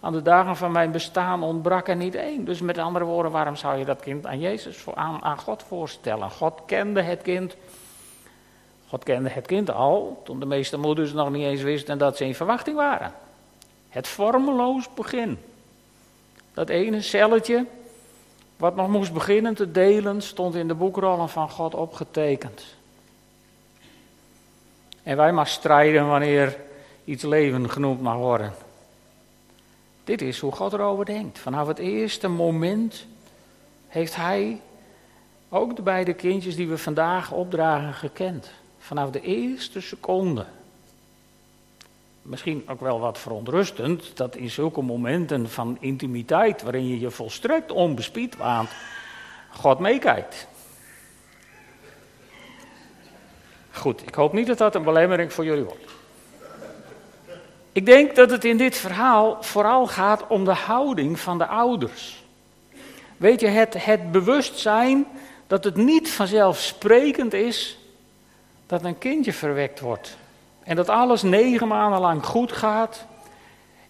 Aan 0.00 0.12
de 0.12 0.22
dagen 0.22 0.56
van 0.56 0.72
mijn 0.72 0.90
bestaan 0.90 1.42
ontbrak 1.42 1.88
er 1.88 1.96
niet 1.96 2.14
één. 2.14 2.44
Dus 2.44 2.60
met 2.60 2.78
andere 2.78 3.04
woorden, 3.04 3.32
waarom 3.32 3.56
zou 3.56 3.78
je 3.78 3.84
dat 3.84 4.00
kind 4.00 4.26
aan 4.26 4.40
Jezus, 4.40 4.84
aan, 4.94 5.22
aan 5.22 5.38
God 5.38 5.62
voorstellen? 5.62 6.30
God 6.30 6.60
kende 6.66 7.02
het 7.02 7.22
kind. 7.22 7.56
God 8.88 9.04
kende 9.04 9.28
het 9.28 9.46
kind 9.46 9.70
al, 9.70 10.20
toen 10.24 10.40
de 10.40 10.46
meeste 10.46 10.78
moeders 10.78 11.12
nog 11.12 11.30
niet 11.30 11.44
eens 11.44 11.62
wisten 11.62 11.98
dat 11.98 12.16
ze 12.16 12.24
in 12.24 12.34
verwachting 12.34 12.76
waren. 12.76 13.12
Het 13.88 14.08
vormeloos 14.08 14.94
begin. 14.94 15.38
Dat 16.54 16.68
ene 16.68 17.00
celletje 17.00 17.66
wat 18.56 18.76
nog 18.76 18.88
moest 18.88 19.12
beginnen 19.12 19.54
te 19.54 19.70
delen, 19.70 20.22
stond 20.22 20.54
in 20.54 20.68
de 20.68 20.74
boekrollen 20.74 21.28
van 21.28 21.50
God 21.50 21.74
opgetekend. 21.74 22.64
En 25.02 25.16
wij 25.16 25.32
maar 25.32 25.46
strijden 25.46 26.08
wanneer 26.08 26.56
iets 27.04 27.22
leven 27.22 27.70
genoemd 27.70 28.00
mag 28.00 28.16
worden. 28.16 28.52
Dit 30.10 30.22
is 30.22 30.38
hoe 30.38 30.52
God 30.52 30.72
erover 30.72 31.04
denkt. 31.04 31.38
Vanaf 31.38 31.66
het 31.66 31.78
eerste 31.78 32.28
moment 32.28 33.06
heeft 33.88 34.16
Hij 34.16 34.60
ook 35.48 35.76
de 35.76 35.82
beide 35.82 36.12
kindjes 36.12 36.56
die 36.56 36.68
we 36.68 36.78
vandaag 36.78 37.32
opdragen 37.32 37.94
gekend. 37.94 38.50
Vanaf 38.78 39.10
de 39.10 39.20
eerste 39.20 39.80
seconde. 39.80 40.46
Misschien 42.22 42.68
ook 42.68 42.80
wel 42.80 43.00
wat 43.00 43.18
verontrustend 43.18 44.16
dat 44.16 44.36
in 44.36 44.50
zulke 44.50 44.82
momenten 44.82 45.50
van 45.50 45.76
intimiteit, 45.80 46.62
waarin 46.62 46.88
je 46.88 47.00
je 47.00 47.10
volstrekt 47.10 47.72
onbespied 47.72 48.36
waant, 48.36 48.70
God 49.50 49.78
meekijkt. 49.78 50.46
Goed, 53.70 54.02
ik 54.02 54.14
hoop 54.14 54.32
niet 54.32 54.46
dat 54.46 54.58
dat 54.58 54.74
een 54.74 54.84
belemmering 54.84 55.32
voor 55.32 55.44
jullie 55.44 55.64
wordt. 55.64 55.99
Ik 57.72 57.86
denk 57.86 58.16
dat 58.16 58.30
het 58.30 58.44
in 58.44 58.56
dit 58.56 58.76
verhaal 58.76 59.36
vooral 59.40 59.86
gaat 59.86 60.26
om 60.26 60.44
de 60.44 60.54
houding 60.54 61.20
van 61.20 61.38
de 61.38 61.46
ouders. 61.46 62.24
Weet 63.16 63.40
je, 63.40 63.46
het, 63.46 63.84
het 63.84 64.12
bewustzijn 64.12 65.06
dat 65.46 65.64
het 65.64 65.76
niet 65.76 66.10
vanzelfsprekend 66.10 67.32
is 67.32 67.78
dat 68.66 68.84
een 68.84 68.98
kindje 68.98 69.32
verwekt 69.32 69.80
wordt. 69.80 70.16
En 70.62 70.76
dat 70.76 70.88
alles 70.88 71.22
negen 71.22 71.68
maanden 71.68 72.00
lang 72.00 72.24
goed 72.26 72.52
gaat. 72.52 73.06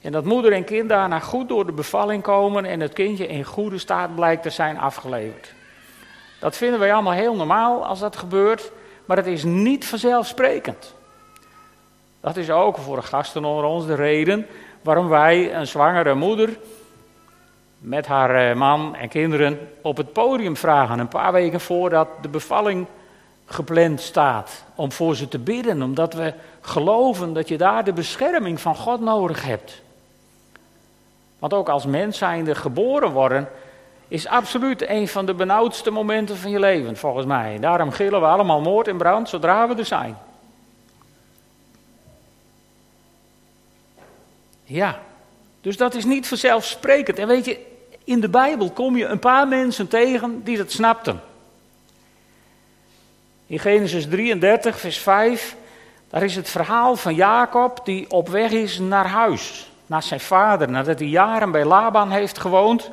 En 0.01 0.13
dat 0.13 0.25
moeder 0.25 0.53
en 0.53 0.65
kind 0.65 0.89
daarna 0.89 1.19
goed 1.19 1.49
door 1.49 1.67
de 1.67 1.73
bevalling 1.73 2.23
komen 2.23 2.65
en 2.65 2.81
het 2.81 2.93
kindje 2.93 3.27
in 3.27 3.45
goede 3.45 3.79
staat 3.79 4.15
blijkt 4.15 4.43
te 4.43 4.51
zijn 4.51 4.79
afgeleverd. 4.79 5.53
Dat 6.41 6.57
vinden 6.57 6.79
wij 6.81 6.93
allemaal 6.93 7.13
heel 7.13 7.37
normaal 7.37 7.87
als 7.87 8.01
dat 8.01 8.17
gebeurt, 8.17 8.73
maar 9.05 9.17
het 9.17 9.27
is 9.27 9.45
niet 9.45 9.87
vanzelfsprekend. 9.87 10.95
Dat 12.21 12.37
is 12.37 12.51
ook 12.51 12.79
voor 12.79 12.97
de 12.97 13.03
gasten 13.03 13.45
onder 13.45 13.65
ons 13.65 13.87
de 13.87 13.95
reden 13.95 14.47
waarom 14.83 15.09
wij 15.09 15.55
een 15.55 15.67
zwangere 15.67 16.15
moeder 16.15 16.59
met 17.79 18.07
haar 18.07 18.51
eh, 18.51 18.57
man 18.57 18.95
en 18.95 19.09
kinderen 19.09 19.69
op 19.83 19.97
het 19.97 20.13
podium 20.13 20.57
vragen. 20.57 20.99
Een 20.99 21.09
paar 21.09 21.33
weken 21.33 21.61
voordat 21.61 22.09
de 22.23 22.29
bevalling 22.29 22.87
gepland 23.47 24.01
staat. 24.01 24.65
Om 24.75 24.93
voor 24.93 25.17
ze 25.17 25.29
te 25.29 25.39
bidden, 25.39 25.83
omdat 25.83 26.15
we 26.15 26.35
geloven 26.61 27.33
dat 27.33 27.49
je 27.49 27.59
daar 27.59 27.85
de 27.85 27.93
bescherming 27.93 28.61
van 28.61 28.77
God 28.77 29.01
nodig 29.01 29.45
hebt. 29.45 29.83
Want 31.39 31.55
ook 31.55 31.69
als 31.69 31.87
mens 31.87 32.19
zijnde 32.19 32.55
geboren 32.55 33.11
worden, 33.11 33.49
is 34.09 34.27
absoluut 34.27 34.89
een 34.89 35.09
van 35.09 35.27
de 35.27 35.35
benauwdste 35.35 35.91
momenten 35.91 36.37
van 36.37 36.51
je 36.51 36.59
leven, 36.59 36.97
volgens 36.97 37.27
mij. 37.27 37.59
Daarom 37.61 37.91
gillen 37.91 38.21
we 38.21 38.27
allemaal 38.27 38.61
moord 38.61 38.89
en 38.89 38.97
brand 38.97 39.29
zodra 39.29 39.69
we 39.69 39.75
er 39.75 39.85
zijn. 39.85 40.17
Ja, 44.71 44.99
dus 45.61 45.77
dat 45.77 45.95
is 45.95 46.05
niet 46.05 46.29
vanzelfsprekend. 46.29 47.19
En 47.19 47.27
weet 47.27 47.45
je, 47.45 47.59
in 48.05 48.21
de 48.21 48.29
Bijbel 48.29 48.71
kom 48.71 48.97
je 48.97 49.05
een 49.05 49.19
paar 49.19 49.49
mensen 49.49 49.89
tegen 49.89 50.45
die 50.45 50.57
dat 50.57 50.71
snapten. 50.71 51.21
In 53.47 53.59
Genesis 53.59 54.09
33, 54.09 54.81
vers 54.81 54.99
5, 54.99 55.57
daar 56.11 56.23
is 56.23 56.37
het 56.37 56.49
verhaal 56.49 56.97
van 56.97 57.15
Jacob 57.15 57.81
die 57.85 58.11
op 58.11 58.29
weg 58.29 58.51
is 58.51 58.79
naar 58.79 59.07
huis, 59.07 59.71
naar 59.87 60.03
zijn 60.03 60.21
vader, 60.21 60.71
nadat 60.71 60.99
hij 60.99 61.09
jaren 61.09 61.51
bij 61.51 61.65
Laban 61.65 62.11
heeft 62.11 62.39
gewoond. 62.39 62.91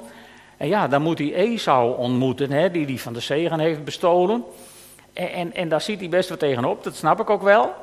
En 0.58 0.68
ja, 0.68 0.88
dan 0.88 1.02
moet 1.02 1.18
hij 1.18 1.34
Esau 1.34 1.98
ontmoeten, 1.98 2.52
hè, 2.52 2.72
die 2.72 2.86
hij 2.86 2.98
van 2.98 3.14
de 3.14 3.20
zegen 3.20 3.60
heeft 3.60 3.84
bestolen. 3.84 4.44
En, 5.14 5.32
en, 5.32 5.54
en 5.54 5.70
daar 5.70 5.82
ziet 5.82 6.00
hij 6.00 6.10
best 6.10 6.30
wat 6.30 6.40
tegenop, 6.40 6.84
dat 6.84 6.96
snap 6.96 7.20
ik 7.20 7.30
ook 7.30 7.42
wel. 7.42 7.74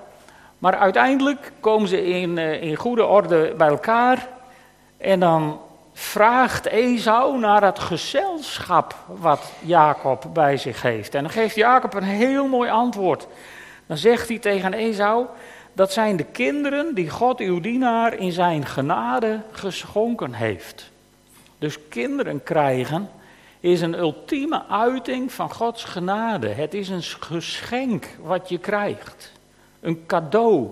Maar 0.65 0.77
uiteindelijk 0.77 1.53
komen 1.61 1.89
ze 1.89 2.05
in, 2.05 2.39
eh, 2.39 2.63
in 2.63 2.77
goede 2.77 3.05
orde 3.05 3.55
bij 3.57 3.69
elkaar. 3.69 4.29
En 4.97 5.21
dan 5.21 5.61
vraagt 5.93 6.67
Esau 6.67 7.39
naar 7.39 7.65
het 7.65 7.79
gezelschap 7.79 8.95
wat 9.07 9.53
Jacob 9.61 10.27
bij 10.33 10.57
zich 10.57 10.83
heeft. 10.83 11.15
En 11.15 11.23
dan 11.23 11.33
geeft 11.33 11.55
Jacob 11.55 11.95
een 11.95 12.03
heel 12.03 12.49
mooi 12.49 12.71
antwoord. 12.71 13.27
Dan 13.87 13.97
zegt 13.97 14.29
hij 14.29 14.39
tegen 14.39 14.73
Esau: 14.73 15.27
Dat 15.73 15.93
zijn 15.93 16.17
de 16.17 16.25
kinderen 16.25 16.95
die 16.95 17.11
God 17.11 17.41
uw 17.41 17.61
dienaar 17.61 18.15
in 18.15 18.33
zijn 18.33 18.67
genade 18.67 19.41
geschonken 19.51 20.33
heeft. 20.33 20.91
Dus 21.59 21.89
kinderen 21.89 22.43
krijgen 22.43 23.11
is 23.61 23.81
een 23.81 23.99
ultieme 23.99 24.63
uiting 24.69 25.33
van 25.33 25.51
Gods 25.53 25.85
genade. 25.85 26.49
Het 26.49 26.75
is 26.75 26.89
een 26.89 27.03
geschenk 27.03 28.09
wat 28.23 28.49
je 28.49 28.59
krijgt. 28.59 29.33
Een 29.85 30.07
cadeau. 30.07 30.71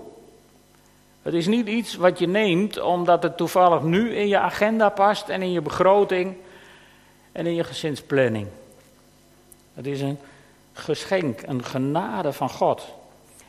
Het 1.22 1.34
is 1.34 1.46
niet 1.46 1.66
iets 1.66 1.96
wat 1.96 2.18
je 2.18 2.28
neemt 2.28 2.80
omdat 2.80 3.22
het 3.22 3.36
toevallig 3.36 3.82
nu 3.82 4.14
in 4.14 4.28
je 4.28 4.38
agenda 4.38 4.88
past 4.88 5.28
en 5.28 5.42
in 5.42 5.52
je 5.52 5.60
begroting 5.60 6.36
en 7.32 7.46
in 7.46 7.54
je 7.54 7.64
gezinsplanning. 7.64 8.46
Het 9.74 9.86
is 9.86 10.00
een 10.00 10.18
geschenk, 10.72 11.42
een 11.46 11.64
genade 11.64 12.32
van 12.32 12.50
God. 12.50 12.94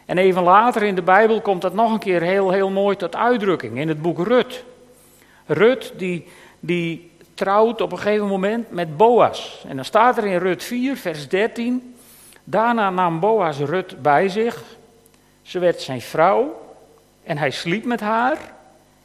En 0.06 0.18
even 0.18 0.44
later 0.44 0.84
in 0.84 0.96
de 0.96 1.02
Bijbel 1.02 1.42
komt 1.42 1.62
dat 1.62 1.74
nog 1.74 1.92
een 1.92 2.00
keer 2.00 2.22
heel, 2.22 2.52
heel 2.52 2.70
mooi 2.70 2.96
tot 2.96 3.16
uitdrukking 3.16 3.78
in 3.78 3.88
het 3.88 4.02
boek 4.02 4.28
Rut. 4.28 4.64
Rut 5.46 5.94
die, 5.98 6.28
die 6.60 7.12
trouwt 7.34 7.82
op 7.82 7.92
een 7.92 7.98
gegeven 7.98 8.28
moment 8.28 8.72
met 8.72 8.98
Boas. 8.98 9.64
En 9.68 9.76
dan 9.76 9.86
staat 9.86 10.18
er 10.18 10.26
in 10.26 10.38
Rut 10.38 10.64
4, 10.64 10.98
vers 10.98 11.28
13. 11.28 11.96
Daarna 12.44 12.90
nam 12.90 13.20
Boas 13.20 13.58
Rut 13.58 14.02
bij 14.02 14.30
zich. 14.30 14.64
Ze 15.44 15.60
werd 15.60 15.82
zijn 15.82 16.02
vrouw 16.02 16.62
en 17.24 17.38
hij 17.38 17.52
sliep 17.52 17.86
met 17.86 18.00
haar. 18.00 18.38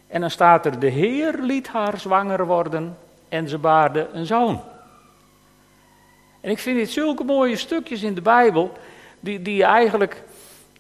En 0.07 0.21
dan 0.21 0.30
staat 0.30 0.66
er, 0.66 0.78
de 0.78 0.88
Heer 0.88 1.35
liet 1.40 1.68
haar 1.68 1.99
zwanger 1.99 2.47
worden 2.47 2.97
en 3.28 3.49
ze 3.49 3.59
baarde 3.59 4.09
een 4.12 4.26
zoon. 4.26 4.61
En 6.40 6.50
ik 6.50 6.59
vind 6.59 6.78
dit 6.78 6.90
zulke 6.90 7.25
mooie 7.25 7.57
stukjes 7.57 8.02
in 8.02 8.14
de 8.14 8.23
Bijbel, 8.23 8.73
die, 9.21 9.42
die 9.42 9.64
eigenlijk, 9.64 10.23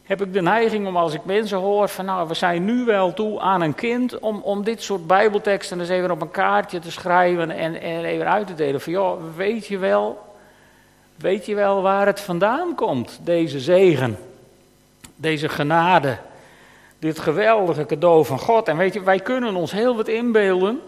heb 0.02 0.22
ik 0.22 0.32
de 0.32 0.42
neiging 0.42 0.86
om 0.86 0.96
als 0.96 1.14
ik 1.14 1.24
mensen 1.24 1.58
hoor 1.58 1.88
van 1.88 2.04
nou, 2.04 2.28
we 2.28 2.34
zijn 2.34 2.64
nu 2.64 2.84
wel 2.84 3.14
toe 3.14 3.40
aan 3.40 3.60
een 3.60 3.74
kind, 3.74 4.18
om, 4.18 4.40
om 4.40 4.64
dit 4.64 4.82
soort 4.82 5.06
Bijbelteksten 5.06 5.80
eens 5.80 5.88
even 5.88 6.10
op 6.10 6.20
een 6.20 6.30
kaartje 6.30 6.78
te 6.78 6.90
schrijven 6.90 7.50
en, 7.50 7.80
en 7.80 8.04
even 8.04 8.30
uit 8.30 8.46
te 8.46 8.54
delen. 8.54 8.80
Van 8.80 8.92
joh, 8.92 9.20
weet 9.36 9.66
je 9.66 9.78
wel, 9.78 10.34
weet 11.16 11.46
je 11.46 11.54
wel 11.54 11.82
waar 11.82 12.06
het 12.06 12.20
vandaan 12.20 12.74
komt, 12.74 13.20
deze 13.22 13.60
zegen, 13.60 14.18
deze 15.20 15.48
genade 15.48 16.18
dit 16.98 17.18
geweldige 17.18 17.86
cadeau 17.86 18.24
van 18.24 18.38
God. 18.38 18.68
En 18.68 18.76
weet 18.76 18.94
je, 18.94 19.02
wij 19.02 19.20
kunnen 19.20 19.54
ons 19.54 19.72
heel 19.72 19.96
wat 19.96 20.08
inbeelden, 20.08 20.80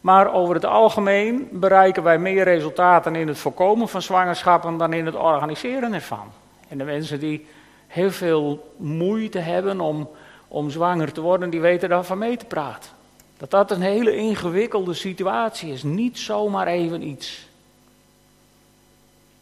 maar 0.00 0.32
over 0.34 0.54
het 0.54 0.64
algemeen 0.64 1.48
bereiken 1.52 2.02
wij 2.02 2.18
meer 2.18 2.44
resultaten 2.44 3.16
in 3.16 3.28
het 3.28 3.38
voorkomen 3.38 3.88
van 3.88 4.02
zwangerschappen 4.02 4.76
dan 4.76 4.92
in 4.92 5.06
het 5.06 5.14
organiseren 5.14 5.92
ervan. 5.92 6.32
En 6.68 6.78
de 6.78 6.84
mensen 6.84 7.20
die 7.20 7.46
heel 7.86 8.10
veel 8.10 8.72
moeite 8.76 9.38
hebben 9.38 9.80
om, 9.80 10.08
om 10.48 10.70
zwanger 10.70 11.12
te 11.12 11.20
worden, 11.20 11.50
die 11.50 11.60
weten 11.60 11.88
daarvan 11.88 12.18
mee 12.18 12.36
te 12.36 12.44
praten. 12.44 12.90
Dat 13.36 13.50
dat 13.50 13.70
een 13.70 13.82
hele 13.82 14.16
ingewikkelde 14.16 14.94
situatie 14.94 15.72
is, 15.72 15.82
niet 15.82 16.18
zomaar 16.18 16.66
even 16.66 17.02
iets. 17.02 17.48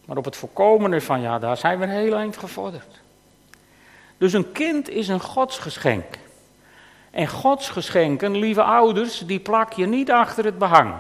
Maar 0.05 0.17
op 0.17 0.25
het 0.25 0.37
voorkomen 0.37 0.93
ervan, 0.93 1.21
ja, 1.21 1.39
daar 1.39 1.57
zijn 1.57 1.79
we 1.79 1.85
een 1.85 1.91
heel 1.91 2.15
eind 2.15 2.37
gevorderd. 2.37 3.01
Dus 4.19 4.33
een 4.33 4.53
kind 4.53 4.89
is 4.89 5.09
een 5.09 5.21
godsgeschenk. 5.21 6.19
En 7.11 7.29
godsgeschenken, 7.29 8.37
lieve 8.37 8.63
ouders, 8.63 9.19
die 9.19 9.41
plak 9.41 9.73
je 9.73 9.87
niet 9.87 10.11
achter 10.11 10.45
het 10.45 10.59
behang. 10.59 10.95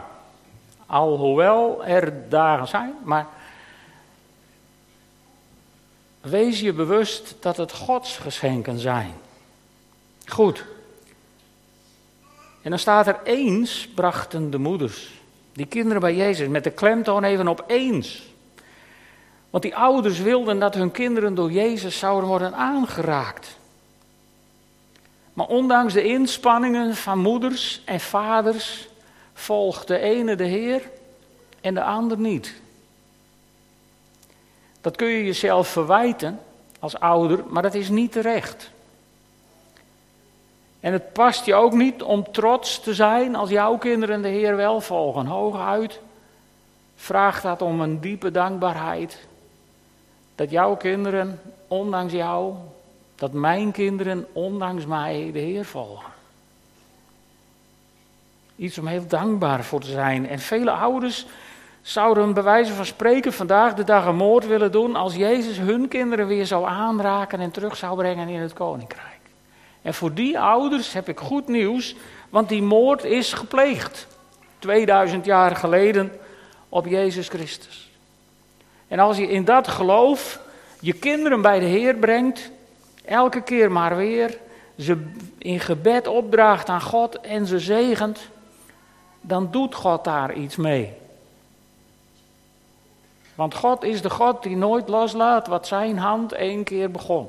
Alhoewel 0.87 1.85
er 1.85 2.29
dagen 2.29 2.69
zijn, 2.69 2.95
maar 3.03 3.27
wees 6.21 6.61
je 6.61 6.73
bewust 6.73 7.35
dat 7.41 7.57
het 7.57 7.73
godsgeschenken 7.73 8.79
zijn. 8.79 9.13
Goed. 10.27 10.65
En 12.63 12.71
dan 12.71 12.79
staat 12.79 13.07
er 13.07 13.21
eens 13.25 13.89
brachten 13.95 14.51
de 14.51 14.59
moeders 14.59 15.11
die 15.59 15.67
kinderen 15.67 16.01
bij 16.01 16.15
Jezus 16.15 16.49
met 16.49 16.65
de 16.65 16.71
klemtoon 16.71 17.25
even 17.25 17.49
op 17.49 17.65
eens. 17.67 18.23
Want 19.51 19.63
die 19.63 19.77
ouders 19.77 20.19
wilden 20.19 20.59
dat 20.59 20.75
hun 20.75 20.91
kinderen 20.91 21.35
door 21.35 21.51
Jezus 21.51 21.99
zouden 21.99 22.29
worden 22.29 22.55
aangeraakt. 22.55 23.57
Maar 25.33 25.47
ondanks 25.47 25.93
de 25.93 26.05
inspanningen 26.05 26.95
van 26.95 27.19
moeders 27.19 27.83
en 27.85 28.01
vaders 28.01 28.89
volgt 29.35 29.87
de 29.87 29.99
ene 29.99 30.37
de 30.37 30.45
Heer 30.45 30.91
en 31.61 31.75
de 31.75 31.83
ander 31.83 32.19
niet. 32.19 32.55
Dat 34.81 34.97
kun 34.97 35.09
je 35.09 35.25
jezelf 35.25 35.69
verwijten 35.69 36.41
als 36.79 37.01
ouder, 37.01 37.45
maar 37.49 37.63
dat 37.63 37.75
is 37.75 37.89
niet 37.89 38.13
terecht. 38.13 38.71
En 40.81 40.93
het 40.93 41.13
past 41.13 41.45
je 41.45 41.55
ook 41.55 41.73
niet 41.73 42.03
om 42.03 42.33
trots 42.33 42.81
te 42.81 42.95
zijn 42.95 43.35
als 43.35 43.51
jouw 43.51 43.79
kinderen 43.79 44.23
de 44.23 44.29
Heer 44.29 44.57
wel 44.57 44.81
volgen. 44.81 45.27
Hooguit 45.27 46.01
vraagt 46.97 47.43
dat 47.43 47.63
om 47.63 47.81
een 47.81 48.01
diepe 48.01 48.31
dankbaarheid. 48.31 49.27
Dat 50.39 50.51
jouw 50.51 50.77
kinderen, 50.77 51.41
ondanks 51.69 52.13
jou, 52.13 52.55
dat 53.15 53.33
mijn 53.33 53.73
kinderen, 53.73 54.27
ondanks 54.33 54.87
mij, 54.87 55.31
de 55.33 55.39
Heer 55.39 55.65
volgen. 55.65 56.13
Iets 58.57 58.79
om 58.79 58.87
heel 58.87 59.07
dankbaar 59.07 59.65
voor 59.65 59.81
te 59.81 59.91
zijn. 59.91 60.29
En 60.29 60.39
vele 60.39 60.71
ouders 60.71 61.27
zouden 61.83 62.35
bij 62.35 62.43
wijze 62.43 62.73
van 62.73 62.87
spreken 62.87 63.33
vandaag 63.33 63.75
de 63.75 63.85
dag 63.85 64.07
een 64.07 64.17
moord 64.17 64.47
willen 64.47 64.73
doen 64.73 64.97
als 64.97 65.15
Jezus 65.15 65.59
hun 65.59 65.89
kinderen 65.89 66.27
weer 66.27 66.47
zou 66.47 66.67
aanraken 66.67 67.41
en 67.41 67.51
terug 67.51 67.77
zou 67.77 67.97
brengen 67.97 68.29
in 68.29 68.41
het 68.41 68.53
koninkrijk. 68.53 69.21
En 69.83 69.95
voor 69.95 70.15
die 70.15 70.41
ouders 70.41 70.93
heb 70.93 71.09
ik 71.09 71.19
goed 71.19 71.49
nieuws, 71.49 71.95
want 72.31 72.49
die 72.49 72.63
moord 72.63 73.05
is 73.05 73.33
gepleegd. 73.33 74.07
2000 74.59 75.25
jaar 75.25 75.57
geleden 75.57 76.13
op 76.69 76.87
Jezus 76.87 77.29
Christus. 77.29 77.88
En 78.89 78.99
als 78.99 79.17
je 79.17 79.29
in 79.29 79.45
dat 79.45 79.69
geloof 79.69 80.41
je 80.81 80.93
kinderen 80.93 81.43
bij 81.43 81.59
de 81.59 81.67
Heer 81.67 81.95
brengt, 81.95 82.51
elke 83.05 83.43
keer 83.43 83.73
maar 83.73 83.97
weer, 83.97 84.39
ze 84.79 85.11
in 85.39 85.61
gebed 85.61 86.07
opdraagt 86.07 86.69
aan 86.69 86.83
God 86.83 87.21
en 87.21 87.47
ze 87.47 87.59
zegent, 87.59 88.21
dan 89.21 89.49
doet 89.51 89.75
God 89.75 90.05
daar 90.05 90.35
iets 90.35 90.57
mee. 90.57 90.93
Want 93.35 93.55
God 93.55 93.85
is 93.85 94.03
de 94.03 94.11
God 94.11 94.43
die 94.43 94.57
nooit 94.57 94.89
loslaat 94.89 95.47
wat 95.47 95.67
zijn 95.67 95.99
hand 95.99 96.33
één 96.33 96.65
keer 96.65 96.91
begon. 96.91 97.29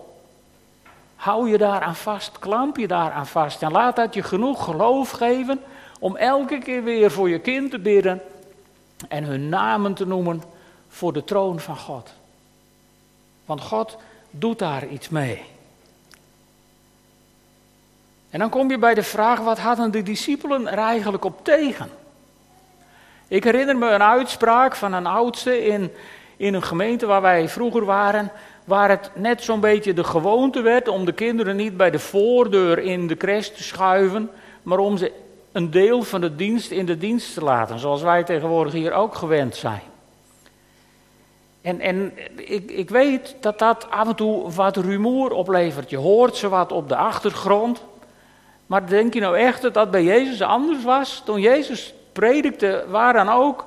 Hou 1.15 1.49
je 1.49 1.57
daaraan 1.57 1.95
vast, 1.95 2.39
klamp 2.39 2.77
je 2.77 2.87
daaraan 2.87 3.27
vast 3.27 3.61
en 3.61 3.71
laat 3.71 3.95
dat 3.95 4.13
je 4.13 4.23
genoeg 4.23 4.63
geloof 4.63 5.09
geven 5.09 5.59
om 5.99 6.15
elke 6.15 6.57
keer 6.57 6.83
weer 6.83 7.11
voor 7.11 7.29
je 7.29 7.39
kind 7.39 7.71
te 7.71 7.79
bidden 7.79 8.21
en 9.07 9.23
hun 9.23 9.49
namen 9.49 9.93
te 9.93 10.05
noemen 10.05 10.43
voor 10.89 11.13
de 11.13 11.23
troon 11.23 11.59
van 11.59 11.77
God. 11.77 12.09
Want 13.45 13.61
God 13.61 13.97
doet 14.31 14.59
daar 14.59 14.87
iets 14.87 15.09
mee. 15.09 15.43
En 18.29 18.39
dan 18.39 18.49
kom 18.49 18.69
je 18.69 18.77
bij 18.77 18.93
de 18.93 19.03
vraag, 19.03 19.39
wat 19.39 19.59
hadden 19.59 19.91
de 19.91 20.03
discipelen 20.03 20.67
er 20.67 20.77
eigenlijk 20.77 21.25
op 21.25 21.43
tegen? 21.43 21.89
Ik 23.27 23.43
herinner 23.43 23.77
me 23.77 23.89
een 23.89 24.03
uitspraak 24.03 24.75
van 24.75 24.93
een 24.93 25.05
oudste 25.05 25.65
in, 25.65 25.91
in 26.37 26.53
een 26.53 26.63
gemeente 26.63 27.05
waar 27.05 27.21
wij 27.21 27.49
vroeger 27.49 27.85
waren, 27.85 28.31
waar 28.63 28.89
het 28.89 29.11
net 29.15 29.43
zo'n 29.43 29.59
beetje 29.59 29.93
de 29.93 30.03
gewoonte 30.03 30.61
werd 30.61 30.87
om 30.87 31.05
de 31.05 31.11
kinderen 31.11 31.55
niet 31.55 31.77
bij 31.77 31.91
de 31.91 31.99
voordeur 31.99 32.79
in 32.79 33.07
de 33.07 33.17
crash 33.17 33.47
te 33.47 33.63
schuiven, 33.63 34.29
maar 34.63 34.77
om 34.77 34.97
ze 34.97 35.11
een 35.51 35.71
deel 35.71 36.03
van 36.03 36.21
de 36.21 36.35
dienst 36.35 36.71
in 36.71 36.85
de 36.85 36.97
dienst 36.97 37.33
te 37.33 37.43
laten, 37.43 37.79
zoals 37.79 38.01
wij 38.01 38.23
tegenwoordig 38.23 38.73
hier 38.73 38.93
ook 38.93 39.15
gewend 39.15 39.55
zijn. 39.55 39.81
En, 41.77 42.17
ik, 42.35 42.71
ik 42.71 42.89
weet 42.89 43.35
dat 43.39 43.59
dat 43.59 43.87
af 43.89 44.07
en 44.07 44.15
toe 44.15 44.51
wat 44.51 44.77
rumoer 44.77 45.31
oplevert. 45.31 45.89
Je 45.89 45.97
hoort 45.97 46.35
ze 46.35 46.49
wat 46.49 46.71
op 46.71 46.89
de 46.89 46.95
achtergrond. 46.95 47.83
Maar 48.65 48.87
denk 48.87 49.13
je 49.13 49.19
nou 49.19 49.37
echt 49.37 49.61
dat 49.61 49.73
dat 49.73 49.91
bij 49.91 50.03
Jezus 50.03 50.41
anders 50.41 50.83
was? 50.83 51.21
Toen 51.25 51.41
Jezus 51.41 51.93
predikte, 52.11 52.85
waar 52.89 53.13
dan 53.13 53.29
ook, 53.29 53.65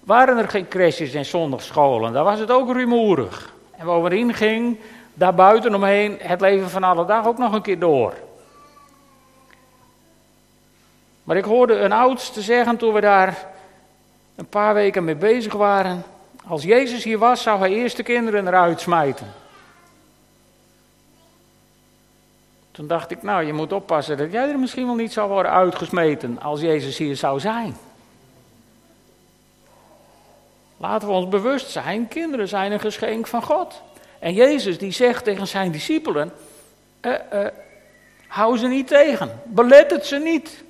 waren 0.00 0.38
er 0.38 0.48
geen 0.48 0.68
crèches 0.68 1.14
en 1.14 1.24
zondagscholen. 1.24 2.12
Daar 2.12 2.24
was 2.24 2.38
het 2.38 2.50
ook 2.50 2.72
rumoerig. 2.72 3.54
En 3.76 3.86
bovendien 3.86 4.34
ging 4.34 4.78
daar 5.14 5.34
buiten 5.34 5.74
omheen 5.74 6.18
het 6.20 6.40
leven 6.40 6.70
van 6.70 6.84
alle 6.84 7.06
dag 7.06 7.26
ook 7.26 7.38
nog 7.38 7.52
een 7.52 7.62
keer 7.62 7.78
door. 7.78 8.14
Maar 11.24 11.36
ik 11.36 11.44
hoorde 11.44 11.74
een 11.74 11.92
oudste 11.92 12.42
zeggen 12.42 12.76
toen 12.76 12.92
we 12.92 13.00
daar 13.00 13.46
een 14.34 14.46
paar 14.46 14.74
weken 14.74 15.04
mee 15.04 15.14
bezig 15.14 15.52
waren. 15.52 16.04
Als 16.48 16.62
Jezus 16.62 17.04
hier 17.04 17.18
was, 17.18 17.42
zou 17.42 17.58
hij 17.58 17.70
eerst 17.70 17.96
de 17.96 18.02
kinderen 18.02 18.46
eruit 18.46 18.80
smijten. 18.80 19.26
Toen 22.70 22.86
dacht 22.86 23.10
ik, 23.10 23.22
nou, 23.22 23.44
je 23.44 23.52
moet 23.52 23.72
oppassen 23.72 24.16
dat 24.16 24.32
jij 24.32 24.48
er 24.48 24.58
misschien 24.58 24.86
wel 24.86 24.94
niet 24.94 25.12
zou 25.12 25.28
worden 25.28 25.52
uitgesmeten 25.52 26.40
als 26.42 26.60
Jezus 26.60 26.98
hier 26.98 27.16
zou 27.16 27.40
zijn. 27.40 27.76
Laten 30.76 31.08
we 31.08 31.14
ons 31.14 31.28
bewust 31.28 31.70
zijn, 31.70 32.08
kinderen 32.08 32.48
zijn 32.48 32.72
een 32.72 32.80
geschenk 32.80 33.26
van 33.26 33.42
God. 33.42 33.82
En 34.18 34.34
Jezus 34.34 34.78
die 34.78 34.92
zegt 34.92 35.24
tegen 35.24 35.46
zijn 35.46 35.70
discipelen, 35.72 36.32
uh, 37.02 37.12
uh, 37.32 37.46
hou 38.26 38.58
ze 38.58 38.66
niet 38.66 38.88
tegen, 38.88 39.40
belet 39.44 39.90
het 39.90 40.06
ze 40.06 40.18
niet. 40.18 40.64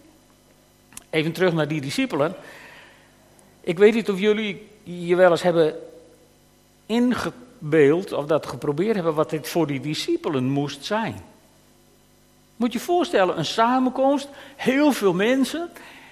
Even 1.11 1.33
terug 1.33 1.53
naar 1.53 1.69
die 1.69 1.81
discipelen. 1.81 2.35
Ik 3.61 3.79
weet 3.79 3.95
niet 3.95 4.11
of 4.11 4.19
jullie 4.19 4.69
je 4.87 5.17
wel 5.17 5.31
eens 5.31 5.43
hebben 5.43 5.75
ingebeeld, 6.87 8.13
of 8.13 8.27
dat 8.27 8.47
geprobeerd 8.47 8.95
hebben, 8.95 9.15
wat 9.15 9.31
dit 9.31 9.49
voor 9.49 9.67
die 9.67 9.81
discipelen 9.81 10.45
moest 10.45 10.85
zijn. 10.85 11.23
Moet 12.57 12.73
je 12.73 12.81
voorstellen, 12.81 13.39
een 13.39 13.45
samenkomst, 13.45 14.29
heel 14.57 14.93
veel 14.93 15.15
mensen. 15.15 15.69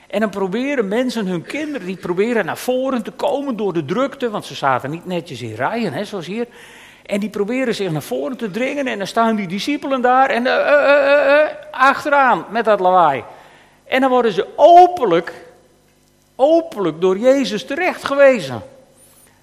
En 0.06 0.20
dan 0.20 0.30
proberen 0.30 0.88
mensen 0.88 1.26
hun 1.26 1.42
kinderen, 1.42 1.86
die 1.86 1.96
proberen 1.96 2.44
naar 2.44 2.58
voren 2.58 3.02
te 3.02 3.10
komen 3.10 3.56
door 3.56 3.72
de 3.72 3.84
drukte, 3.84 4.30
want 4.30 4.44
ze 4.44 4.54
zaten 4.54 4.90
niet 4.90 5.06
netjes 5.06 5.42
in 5.42 5.54
rijen, 5.54 5.92
hè, 5.92 6.04
zoals 6.04 6.26
hier. 6.26 6.46
En 7.06 7.20
die 7.20 7.30
proberen 7.30 7.74
zich 7.74 7.90
naar 7.90 8.02
voren 8.02 8.36
te 8.36 8.50
dringen 8.50 8.86
en 8.86 8.98
dan 8.98 9.06
staan 9.06 9.36
die 9.36 9.46
discipelen 9.46 10.00
daar 10.00 10.30
en 10.30 10.44
uh, 10.44 10.52
uh, 10.52 11.26
uh, 11.26 11.48
achteraan 11.70 12.44
met 12.50 12.64
dat 12.64 12.80
lawaai. 12.80 13.24
En 13.84 14.00
dan 14.00 14.10
worden 14.10 14.32
ze 14.32 14.46
openlijk, 14.56 15.43
openlijk 16.36 17.00
door 17.00 17.18
Jezus 17.18 17.64
terecht 17.64 18.04
gewezen. 18.04 18.62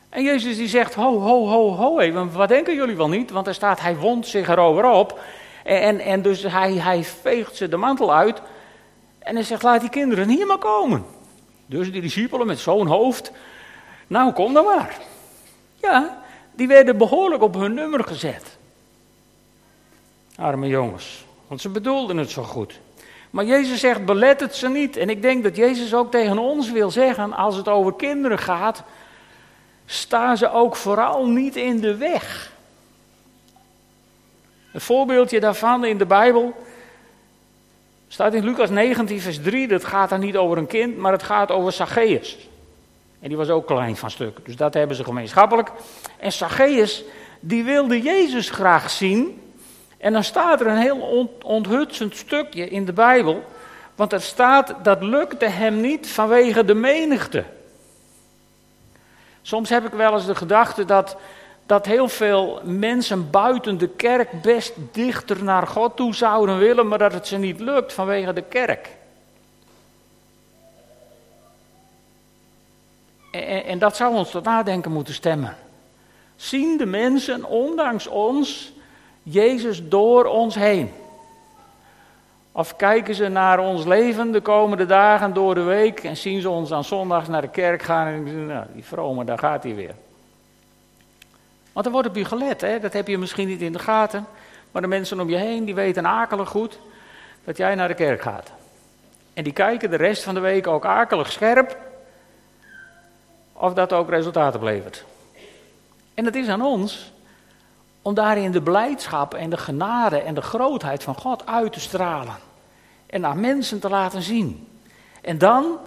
En 0.10 0.24
Jezus 0.24 0.58
die 0.58 0.68
zegt, 0.68 0.94
ho, 0.94 1.20
ho, 1.20 1.48
ho, 1.48 1.76
ho, 1.76 2.00
even, 2.00 2.32
wat 2.32 2.50
denken 2.50 2.76
jullie 2.76 2.96
wel 2.96 3.10
niet? 3.10 3.32
Want 3.32 3.48
er 3.48 3.54
staat, 3.54 3.82
hij 3.82 3.98
wond 3.98 4.28
zich 4.28 4.48
erover 4.50 4.90
op. 4.90 5.20
En, 5.64 6.00
en 6.00 6.22
dus 6.22 6.44
hij, 6.44 6.74
hij 6.74 7.04
veegt 7.04 7.56
ze 7.56 7.68
de 7.68 7.78
mantel 7.78 8.14
uit. 8.14 8.42
En 9.20 9.36
hij 9.36 9.44
zegt, 9.44 9.64
laat 9.64 9.82
die 9.82 9.90
kinderen 9.90 10.30
hier 10.30 10.48
maar 10.48 10.58
komen. 10.58 11.06
Dus 11.66 11.92
die 11.92 12.02
discipelen 12.02 12.48
met 12.48 12.60
zo'n 12.60 12.88
hoofd, 12.88 13.32
nou 14.08 14.34
kom 14.34 14.54
dan 14.54 14.66
maar. 14.66 14.98
Ja, 15.82 16.24
die 16.52 16.68
werden 16.68 16.98
behoorlijk 16.98 17.44
op 17.44 17.54
hun 17.54 17.74
nummer 17.74 18.04
gezet. 18.04 18.58
Arme 20.36 20.68
jongens, 20.68 21.26
want 21.48 21.62
ze 21.62 21.70
bedoelden 21.70 22.18
het 22.18 22.30
zo 22.30 22.44
goed. 22.44 22.80
Maar 23.32 23.46
Jezus 23.46 23.80
zegt, 23.80 24.06
belet 24.06 24.40
het 24.40 24.56
ze 24.56 24.70
niet. 24.70 24.98
En 24.98 25.10
ik 25.10 25.22
denk 25.22 25.44
dat 25.44 25.56
Jezus 25.56 25.94
ook 25.94 26.12
tegen 26.12 26.38
ons 26.38 26.72
wil 26.72 26.92
zeggen, 26.92 27.34
als 27.34 27.56
het 27.56 27.68
over 27.68 27.94
kinderen 27.94 28.40
gaat, 28.40 28.84
sta 29.86 30.36
ze 30.36 30.52
ook 30.52 30.76
vooral 30.76 31.28
niet 31.28 31.56
in 31.56 31.80
de 31.80 31.96
weg. 31.96 32.52
Een 34.74 34.82
voorbeeldje 34.82 35.40
daarvan 35.40 35.86
in 35.86 35.98
de 35.98 36.06
Bijbel 36.06 36.56
staat 38.08 38.34
in 38.34 38.44
Lucas 38.44 38.70
19, 38.70 39.22
vers 39.22 39.42
3. 39.42 39.68
Dat 39.68 39.86
gaat 39.86 40.10
dan 40.10 40.20
niet 40.20 40.38
over 40.38 40.58
een 40.58 40.68
kind, 40.68 40.98
maar 40.98 41.12
het 41.12 41.24
gaat 41.24 41.52
over 41.52 41.72
Zacchaeus. 41.72 42.50
En 43.20 43.28
die 43.28 43.38
was 43.38 43.50
ook 43.50 43.68
klein 43.68 43.96
van 43.96 44.12
stuk, 44.12 44.46
dus 44.46 44.56
dat 44.56 44.74
hebben 44.74 44.96
ze 44.96 45.04
gemeenschappelijk. 45.04 45.72
En 46.18 46.32
Zacchaeus, 46.32 47.04
die 47.40 47.64
wilde 47.64 48.02
Jezus 48.02 48.50
graag 48.50 48.90
zien. 48.90 49.42
En 50.02 50.14
dan 50.14 50.24
staat 50.24 50.62
er 50.62 50.68
een 50.68 50.78
heel 50.78 51.30
onthutsend 51.44 52.16
stukje 52.16 52.70
in 52.70 52.86
de 52.86 52.94
Bijbel. 52.94 53.44
Want 53.96 54.14
er 54.14 54.22
staat, 54.22 54.76
dat 54.84 55.02
lukte 55.02 55.46
hem 55.46 55.82
niet 55.82 56.10
vanwege 56.10 56.66
de 56.66 56.74
menigte. 56.74 57.44
Soms 59.42 59.70
heb 59.70 59.86
ik 59.86 59.92
wel 59.92 60.14
eens 60.14 60.26
de 60.26 60.36
gedachte 60.36 60.86
dat 60.86 61.18
dat 61.66 61.86
heel 61.86 62.08
veel 62.08 62.62
mensen 62.64 63.30
buiten 63.30 63.78
de 63.78 63.88
kerk 63.88 64.42
best 64.42 64.74
dichter 64.92 65.44
naar 65.44 65.68
God 65.68 65.96
toe 65.96 66.16
zouden 66.16 66.58
willen, 66.58 66.88
maar 66.88 66.98
dat 66.98 67.14
het 67.14 67.28
ze 67.28 67.38
niet 67.38 67.60
lukt 67.60 67.94
vanwege 67.94 68.34
de 68.34 68.42
kerk. 68.42 68.90
En, 73.32 73.64
en 73.64 73.80
dat 73.80 73.96
zou 73.96 74.16
ons 74.16 74.32
tot 74.32 74.44
nadenken 74.44 74.92
moeten 74.92 75.14
stemmen. 75.14 75.58
Zien 76.36 76.78
de 76.78 76.86
mensen, 76.86 77.44
ondanks 77.44 78.08
ons, 78.08 78.74
Jezus 79.32 79.90
door 79.90 80.26
ons 80.26 80.56
heen? 80.56 80.92
Of 82.52 82.76
kijken 82.76 83.16
ze 83.16 83.28
naar 83.28 83.60
ons 83.60 83.86
leven 83.86 84.32
de 84.32 84.42
komende 84.42 84.86
dagen 84.86 85.34
door 85.34 85.56
de 85.56 85.62
week 85.62 86.04
en 86.04 86.18
zien 86.18 86.42
ze 86.42 86.50
ons 86.50 86.72
aan 86.72 86.84
zondags 86.84 87.28
naar 87.28 87.42
de 87.42 87.50
kerk 87.50 87.82
gaan 87.82 88.08
en 88.08 88.24
denken, 88.24 88.46
nou, 88.46 88.66
die 88.74 88.84
vrome, 88.84 89.24
daar 89.24 89.40
gaat 89.40 89.64
hij 89.64 89.76
weer. 89.76 89.96
Want 91.74 91.86
er 91.86 91.92
wordt 91.92 92.08
op 92.08 92.16
je 92.16 92.26
gelet, 92.26 92.62
hè? 92.62 92.80
dat 92.80 92.94
heb 92.94 93.08
je 93.08 93.18
misschien 93.18 93.48
niet 93.48 93.62
in 93.62 93.72
de 93.72 93.80
gaten. 93.80 94.26
Maar 94.72 94.82
de 94.82 94.88
mensen 94.88 95.20
om 95.20 95.30
je 95.30 95.36
heen, 95.36 95.66
die 95.66 95.76
weten 95.76 96.06
akelig 96.06 96.50
goed 96.50 96.80
dat 97.44 97.58
jij 97.58 97.76
naar 97.76 97.88
de 97.88 97.94
kerk 97.94 98.22
gaat. 98.22 98.52
En 99.34 99.44
die 99.44 99.54
kijken 99.54 99.90
de 99.90 99.96
rest 99.96 100.24
van 100.24 100.34
de 100.34 100.40
week 100.40 100.68
ook 100.68 100.86
akelig 100.86 101.32
scherp 101.32 101.78
of 103.54 103.74
dat 103.74 103.94
ook 103.94 104.10
resultaten 104.10 104.60
oplevert. 104.60 105.06
En 106.14 106.26
het 106.26 106.36
is 106.36 106.48
aan 106.48 106.62
ons 106.62 107.12
om 108.02 108.14
daarin 108.14 108.52
de 108.52 108.62
blijdschap 108.62 109.34
en 109.34 109.50
de 109.50 109.58
genade 109.58 110.18
en 110.18 110.34
de 110.34 110.42
grootheid 110.42 111.04
van 111.04 111.16
God 111.16 111.46
uit 111.46 111.74
te 111.74 111.80
stralen. 111.80 112.36
En 113.06 113.26
aan 113.26 113.40
mensen 113.40 113.80
te 113.80 113.90
laten 113.90 114.22
zien. 114.22 114.68
En 115.22 115.38
dan 115.38 115.78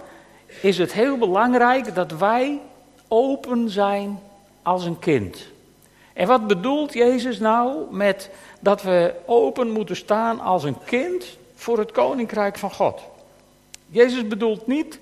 is 0.61 0.77
het 0.77 0.93
heel 0.93 1.17
belangrijk 1.17 1.95
dat 1.95 2.11
wij 2.11 2.59
open 3.07 3.69
zijn 3.69 4.19
als 4.61 4.85
een 4.85 4.99
kind. 4.99 5.47
En 6.13 6.27
wat 6.27 6.47
bedoelt 6.47 6.93
Jezus 6.93 7.39
nou 7.39 7.95
met 7.95 8.29
dat 8.59 8.81
we 8.81 9.13
open 9.25 9.71
moeten 9.71 9.95
staan 9.95 10.39
als 10.39 10.63
een 10.63 10.77
kind 10.85 11.37
voor 11.55 11.77
het 11.77 11.91
koninkrijk 11.91 12.57
van 12.57 12.71
God? 12.71 13.01
Jezus 13.87 14.27
bedoelt 14.27 14.67
niet 14.67 14.99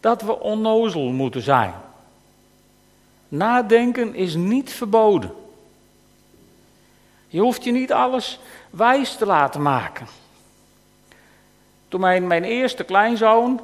dat 0.00 0.22
we 0.22 0.40
onnozel 0.40 1.10
moeten 1.10 1.42
zijn. 1.42 1.74
Nadenken 3.28 4.14
is 4.14 4.34
niet 4.34 4.72
verboden. 4.72 5.41
Je 7.32 7.40
hoeft 7.40 7.64
je 7.64 7.72
niet 7.72 7.92
alles 7.92 8.38
wijs 8.70 9.16
te 9.16 9.26
laten 9.26 9.62
maken. 9.62 10.06
Toen 11.88 12.00
mijn, 12.00 12.26
mijn 12.26 12.44
eerste 12.44 12.84
kleinzoon, 12.84 13.60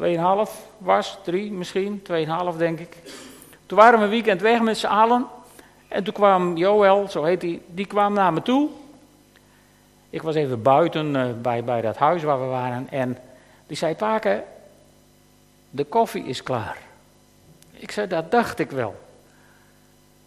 2,5 0.00 0.52
was, 0.78 1.18
3 1.24 1.52
misschien, 1.52 2.02
2,5 2.52 2.56
denk 2.56 2.78
ik. 2.78 2.96
Toen 3.66 3.78
waren 3.78 3.98
we 3.98 4.04
een 4.04 4.10
weekend 4.10 4.40
weg 4.40 4.60
met 4.60 4.78
z'n 4.78 4.86
allen. 4.86 5.26
En 5.88 6.04
toen 6.04 6.14
kwam 6.14 6.56
Joël, 6.56 7.08
zo 7.08 7.24
heet 7.24 7.42
hij, 7.42 7.60
die 7.66 7.86
kwam 7.86 8.12
naar 8.12 8.32
me 8.32 8.42
toe. 8.42 8.68
Ik 10.10 10.22
was 10.22 10.34
even 10.34 10.62
buiten 10.62 11.14
uh, 11.14 11.26
bij, 11.42 11.64
bij 11.64 11.80
dat 11.80 11.96
huis 11.96 12.22
waar 12.22 12.40
we 12.40 12.46
waren. 12.46 12.90
En 12.90 13.18
die 13.66 13.76
zei, 13.76 13.94
Paken, 13.94 14.44
de 15.70 15.84
koffie 15.84 16.24
is 16.24 16.42
klaar. 16.42 16.78
Ik 17.72 17.90
zei, 17.90 18.06
dat 18.06 18.30
dacht 18.30 18.58
ik 18.58 18.70
wel. 18.70 18.94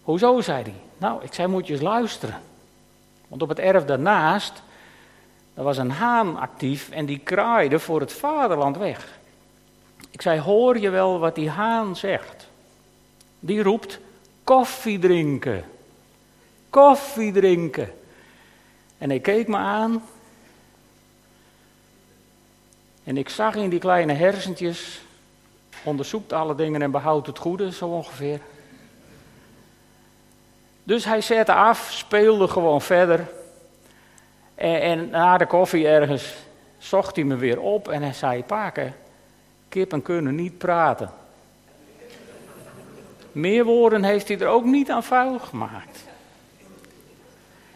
Hoezo, 0.01 0.41
zei 0.41 0.63
hij. 0.63 0.87
Nou, 0.99 1.23
ik 1.23 1.33
zei, 1.33 1.47
moet 1.47 1.67
je 1.67 1.73
eens 1.73 1.81
luisteren. 1.81 2.41
Want 3.27 3.41
op 3.41 3.49
het 3.49 3.59
erf 3.59 3.85
daarnaast, 3.85 4.62
daar 5.53 5.63
was 5.63 5.77
een 5.77 5.91
haan 5.91 6.38
actief 6.38 6.89
en 6.89 7.05
die 7.05 7.19
kraaide 7.19 7.79
voor 7.79 7.99
het 7.99 8.13
vaderland 8.13 8.77
weg. 8.77 9.17
Ik 10.12 10.21
zei, 10.21 10.39
hoor 10.39 10.79
je 10.79 10.89
wel 10.89 11.19
wat 11.19 11.35
die 11.35 11.49
haan 11.49 11.95
zegt? 11.95 12.47
Die 13.39 13.63
roept, 13.63 13.99
koffie 14.43 14.99
drinken. 14.99 15.63
Koffie 16.69 17.31
drinken. 17.31 17.93
En 18.97 19.09
hij 19.09 19.19
keek 19.19 19.47
me 19.47 19.57
aan. 19.57 20.03
En 23.03 23.17
ik 23.17 23.29
zag 23.29 23.55
in 23.55 23.69
die 23.69 23.79
kleine 23.79 24.13
hersentjes, 24.13 25.01
onderzoekt 25.83 26.33
alle 26.33 26.55
dingen 26.55 26.81
en 26.81 26.91
behoudt 26.91 27.27
het 27.27 27.38
goede, 27.38 27.71
zo 27.71 27.88
ongeveer. 27.88 28.39
Dus 30.89 31.06
hij 31.06 31.21
zette 31.21 31.54
af, 31.54 31.89
speelde 31.91 32.47
gewoon 32.47 32.82
verder. 32.82 33.28
En, 34.56 34.82
en, 34.82 35.10
na 35.10 35.38
de 35.38 35.45
koffie 35.45 35.88
ergens 35.88 36.36
zocht 36.78 37.15
hij 37.15 37.25
me 37.25 37.36
weer 37.36 37.60
op 37.60 37.88
en 37.88 38.02
hij 38.02 38.13
zei: 38.13 38.43
Paken, 38.43 38.95
kippen 39.67 40.02
kunnen 40.02 40.36
niet 40.36 40.58
praten. 40.58 41.10
Meer 43.32 43.63
woorden 43.63 44.04
heeft 44.04 44.28
hij 44.28 44.39
er 44.39 44.47
ook 44.47 44.63
niet 44.63 44.91
aan 44.91 45.04
vuil 45.04 45.39
gemaakt. 45.39 46.06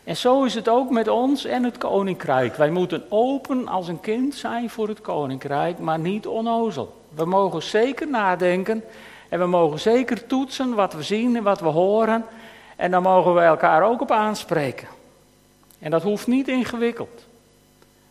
En 0.04 0.18
zo 0.18 0.44
is 0.44 0.54
het 0.54 0.70
ook 0.70 0.90
met 0.90 1.08
ons 1.08 1.46
en 1.46 1.64
het 1.64 1.78
koninkrijk. 1.78 2.56
Wij 2.56 2.70
moeten 2.70 3.04
open 3.10 3.68
als 3.68 3.88
een 3.88 4.00
kind 4.00 4.36
zijn 4.36 4.70
voor 4.70 4.88
het 4.88 5.02
koninkrijk, 5.02 5.80
maar 5.80 6.00
niet 6.00 6.28
onnozel. 6.28 7.02
We 7.10 7.26
mogen 7.26 7.64
zeker 7.64 8.08
nadenken 8.08 8.84
en 9.30 9.40
we 9.40 9.46
mogen 9.46 9.80
zeker 9.80 10.28
toetsen 10.28 10.74
wat 10.74 10.94
we 10.94 11.04
zien 11.04 11.36
en 11.36 11.44
wat 11.44 11.60
we 11.60 11.68
horen. 11.68 12.26
En 12.84 12.92
dan 12.92 13.02
mogen 13.02 13.34
we 13.34 13.42
elkaar 13.42 13.84
ook 13.84 14.02
op 14.02 14.12
aanspreken. 14.12 14.88
En 15.80 15.92
dat 15.92 16.04
hoeft 16.04 16.28
niet 16.28 16.48
ingewikkeld. 16.48 17.26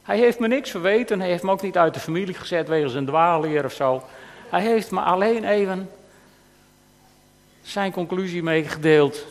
Hij 0.02 0.18
heeft 0.18 0.38
me 0.38 0.48
niks 0.48 0.70
verweten, 0.70 1.20
hij 1.20 1.28
heeft 1.28 1.42
me 1.42 1.50
ook 1.50 1.62
niet 1.62 1.78
uit 1.78 1.94
de 1.94 2.00
familie 2.00 2.34
gezet 2.34 2.68
wegens 2.68 2.94
een 2.94 3.06
dwaalleer 3.06 3.64
of 3.64 3.72
zo. 3.72 4.02
Hij 4.50 4.60
heeft 4.60 4.90
me 4.90 5.00
alleen 5.00 5.44
even 5.44 5.90
zijn 7.62 7.92
conclusie 7.92 8.42
meegedeeld. 8.42 9.26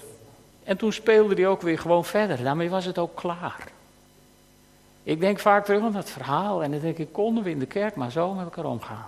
En 0.63 0.77
toen 0.77 0.93
speelde 0.93 1.35
hij 1.35 1.47
ook 1.47 1.61
weer 1.61 1.79
gewoon 1.79 2.05
verder. 2.05 2.43
Daarmee 2.43 2.69
was 2.69 2.85
het 2.85 2.97
ook 2.97 3.15
klaar. 3.15 3.67
Ik 5.03 5.19
denk 5.19 5.39
vaak 5.39 5.65
terug 5.65 5.81
aan 5.83 5.91
dat 5.91 6.09
verhaal 6.09 6.63
en 6.63 6.71
dan 6.71 6.79
denk 6.79 6.97
ik, 6.97 7.13
konden 7.13 7.43
we 7.43 7.49
in 7.49 7.59
de 7.59 7.65
kerk 7.65 7.95
maar 7.95 8.11
zo 8.11 8.33
met 8.33 8.43
elkaar 8.43 8.65
omgaan. 8.65 9.07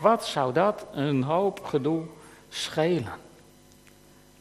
Wat 0.00 0.26
zou 0.26 0.52
dat 0.52 0.86
een 0.92 1.22
hoop 1.22 1.64
gedoe 1.64 2.02
schelen? 2.48 3.28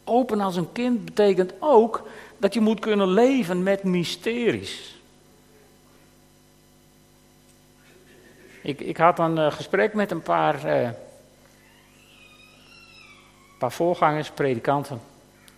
Open 0.10 0.41
als 0.41 0.56
een 0.56 0.72
kind 0.72 1.06
betekent 1.06 1.54
ook 1.60 2.08
dat 2.38 2.54
je 2.54 2.60
moet 2.60 2.80
kunnen 2.80 3.08
leven 3.08 3.63
met 3.63 3.84
mysteries. 3.84 4.98
Ik, 8.62 8.80
ik 8.80 8.98
had 8.98 9.19
een 9.19 9.38
uh, 9.38 9.52
gesprek 9.52 9.93
met 9.93 10.12
een 10.12 10.22
paar, 10.22 10.82
uh, 10.82 10.89
paar 13.60 13.72
voorgangers, 13.72 14.30
predikanten, 14.30 15.02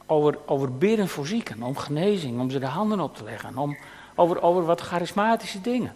over, 0.05 0.37
over 0.45 0.77
bidden 0.77 1.07
voor 1.07 1.27
zieken, 1.27 1.63
om 1.63 1.77
genezing, 1.77 2.39
om 2.39 2.49
ze 2.49 2.59
de 2.59 2.65
handen 2.65 2.99
op 2.99 3.15
te 3.15 3.23
leggen, 3.23 3.57
om, 3.57 3.77
over, 4.15 4.41
over 4.41 4.65
wat 4.65 4.81
charismatische 4.81 5.61
dingen. 5.61 5.95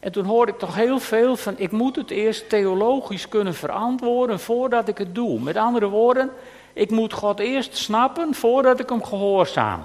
En 0.00 0.12
toen 0.12 0.24
hoorde 0.24 0.52
ik 0.52 0.58
toch 0.58 0.74
heel 0.74 0.98
veel 0.98 1.36
van, 1.36 1.54
ik 1.56 1.70
moet 1.70 1.96
het 1.96 2.10
eerst 2.10 2.48
theologisch 2.48 3.28
kunnen 3.28 3.54
verantwoorden 3.54 4.40
voordat 4.40 4.88
ik 4.88 4.98
het 4.98 5.14
doe. 5.14 5.40
Met 5.40 5.56
andere 5.56 5.88
woorden, 5.88 6.30
ik 6.72 6.90
moet 6.90 7.12
God 7.12 7.38
eerst 7.38 7.76
snappen 7.76 8.34
voordat 8.34 8.80
ik 8.80 8.88
hem 8.88 9.04
gehoorzaam. 9.04 9.82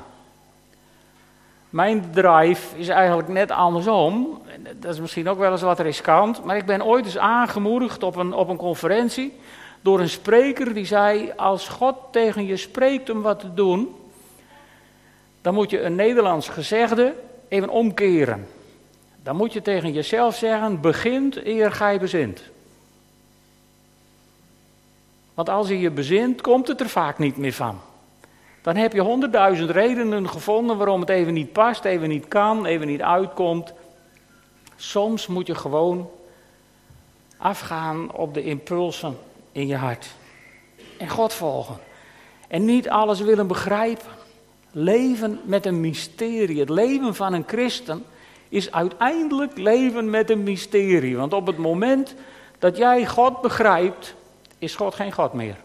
Mijn 1.69 2.12
drive 2.12 2.78
is 2.78 2.88
eigenlijk 2.88 3.28
net 3.28 3.52
andersom. 3.52 4.41
Dat 4.80 4.93
is 4.93 5.00
misschien 5.00 5.30
ook 5.30 5.38
wel 5.38 5.52
eens 5.52 5.62
wat 5.62 5.80
riskant. 5.80 6.43
Maar 6.43 6.58
ik 6.58 6.65
ben 6.65 6.86
ooit 6.86 7.06
eens 7.06 7.17
aangemoedigd 7.17 8.04
op 8.04 8.15
een, 8.15 8.34
op 8.34 8.50
een 8.50 8.58
conferentie. 8.58 9.34
door 9.82 10.00
een 10.00 10.10
spreker 10.10 10.74
die 10.74 10.86
zei: 10.86 11.34
Als 11.36 11.67
God 11.67 11.95
tegen 12.12 12.45
je 12.45 12.58
spreekt 12.58 13.10
om 13.10 13.21
wat 13.21 13.39
te 13.39 13.54
doen. 13.54 13.95
dan 15.41 15.54
moet 15.54 15.69
je 15.69 15.82
een 15.82 15.95
Nederlands 15.95 16.50
gezegde 16.50 17.13
even 17.48 17.69
omkeren. 17.69 18.48
Dan 19.24 19.36
moet 19.36 19.54
je 19.54 19.62
tegen 19.62 19.91
jezelf 19.91 20.36
zeggen: 20.36 20.82
begint 20.82 21.45
eer 21.45 21.71
gij 21.71 22.00
bezint. 22.00 22.43
Want 25.36 25.50
als 25.50 25.67
je 25.67 25.80
je 25.80 25.91
bezint, 25.91 26.41
komt 26.41 26.67
het 26.67 26.80
er 26.80 26.89
vaak 26.89 27.17
niet 27.17 27.38
meer 27.38 27.54
van. 27.54 27.80
Dan 28.62 28.76
heb 28.76 28.93
je 28.93 29.02
honderdduizend 29.02 29.69
redenen 29.69 30.30
gevonden 30.30 30.78
waarom 30.78 31.00
het 31.00 31.10
even 31.10 31.34
niet 31.34 31.52
past, 31.52 31.86
even 31.86 32.10
niet 32.10 32.28
kan, 32.28 32.65
even 32.65 32.88
niet 32.88 33.02
uitkomt. 33.02 33.74
Soms 34.76 35.28
moet 35.28 35.48
je 35.48 35.56
gewoon 35.56 36.10
afgaan 37.38 38.12
op 38.12 38.34
de 38.34 38.43
impulsen 38.43 39.17
in 39.52 39.67
je 39.67 39.76
hart. 39.76 40.08
En 40.98 41.10
God 41.10 41.34
volgen. 41.34 41.78
En 42.48 42.65
niet 42.65 42.89
alles 42.89 43.19
willen 43.19 43.48
begrijpen. 43.48 44.12
Leven 44.71 45.39
met 45.43 45.65
een 45.65 45.80
mysterie. 45.80 46.60
Het 46.60 46.69
leven 46.69 47.15
van 47.15 47.34
een 47.34 47.43
christen 47.48 48.04
is 48.50 48.71
uiteindelijk 48.71 49.58
leven 49.58 50.10
met 50.10 50.30
een 50.30 50.43
mysterie. 50.43 51.17
Want 51.17 51.34
op 51.34 51.48
het 51.48 51.58
moment 51.58 52.15
dat 52.60 52.78
jij 52.78 53.06
God 53.06 53.41
begrijpt, 53.41 54.15
is 54.57 54.75
God 54.75 54.95
geen 54.95 55.11
God 55.11 55.33
meer. 55.33 55.57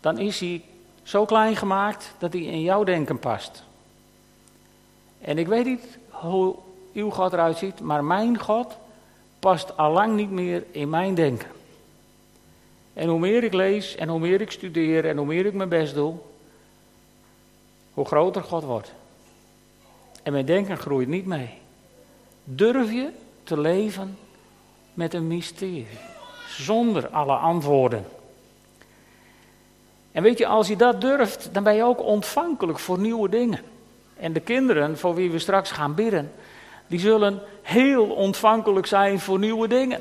Dan 0.00 0.18
is 0.18 0.40
hij 0.40 0.64
zo 1.02 1.24
klein 1.24 1.56
gemaakt 1.56 2.14
dat 2.18 2.32
hij 2.32 2.42
in 2.42 2.60
jouw 2.60 2.84
denken 2.84 3.18
past. 3.18 3.62
En 5.20 5.38
ik 5.38 5.46
weet 5.46 5.64
niet 5.64 5.98
hoe 6.08 6.54
uw 6.92 7.10
God 7.10 7.32
eruit 7.32 7.56
ziet, 7.56 7.80
maar 7.80 8.04
mijn 8.04 8.38
God 8.38 8.76
past 9.38 9.76
allang 9.76 10.16
niet 10.16 10.30
meer 10.30 10.64
in 10.70 10.90
mijn 10.90 11.14
denken. 11.14 11.48
En 12.92 13.08
hoe 13.08 13.18
meer 13.18 13.44
ik 13.44 13.52
lees 13.52 13.94
en 13.94 14.08
hoe 14.08 14.18
meer 14.20 14.40
ik 14.40 14.50
studeer 14.50 15.08
en 15.08 15.16
hoe 15.16 15.26
meer 15.26 15.46
ik 15.46 15.54
mijn 15.54 15.68
best 15.68 15.94
doe, 15.94 16.14
hoe 17.94 18.04
groter 18.04 18.42
God 18.42 18.64
wordt. 18.64 18.92
En 20.22 20.32
mijn 20.32 20.46
denken 20.46 20.76
groeit 20.76 21.08
niet 21.08 21.26
mee. 21.26 21.50
Durf 22.44 22.92
je 22.92 23.10
te 23.42 23.60
leven 23.60 24.18
met 24.94 25.14
een 25.14 25.26
mysterie, 25.26 25.86
zonder 26.62 27.08
alle 27.08 27.34
antwoorden. 27.34 28.06
En 30.12 30.22
weet 30.22 30.38
je, 30.38 30.46
als 30.46 30.68
je 30.68 30.76
dat 30.76 31.00
durft, 31.00 31.48
dan 31.52 31.62
ben 31.62 31.74
je 31.74 31.82
ook 31.82 32.02
ontvankelijk 32.02 32.78
voor 32.78 32.98
nieuwe 32.98 33.28
dingen. 33.28 33.60
En 34.16 34.32
de 34.32 34.40
kinderen 34.40 34.98
voor 34.98 35.14
wie 35.14 35.30
we 35.30 35.38
straks 35.38 35.70
gaan 35.70 35.94
bidden, 35.94 36.32
die 36.86 36.98
zullen 36.98 37.40
heel 37.62 38.04
ontvankelijk 38.04 38.86
zijn 38.86 39.20
voor 39.20 39.38
nieuwe 39.38 39.68
dingen. 39.68 40.00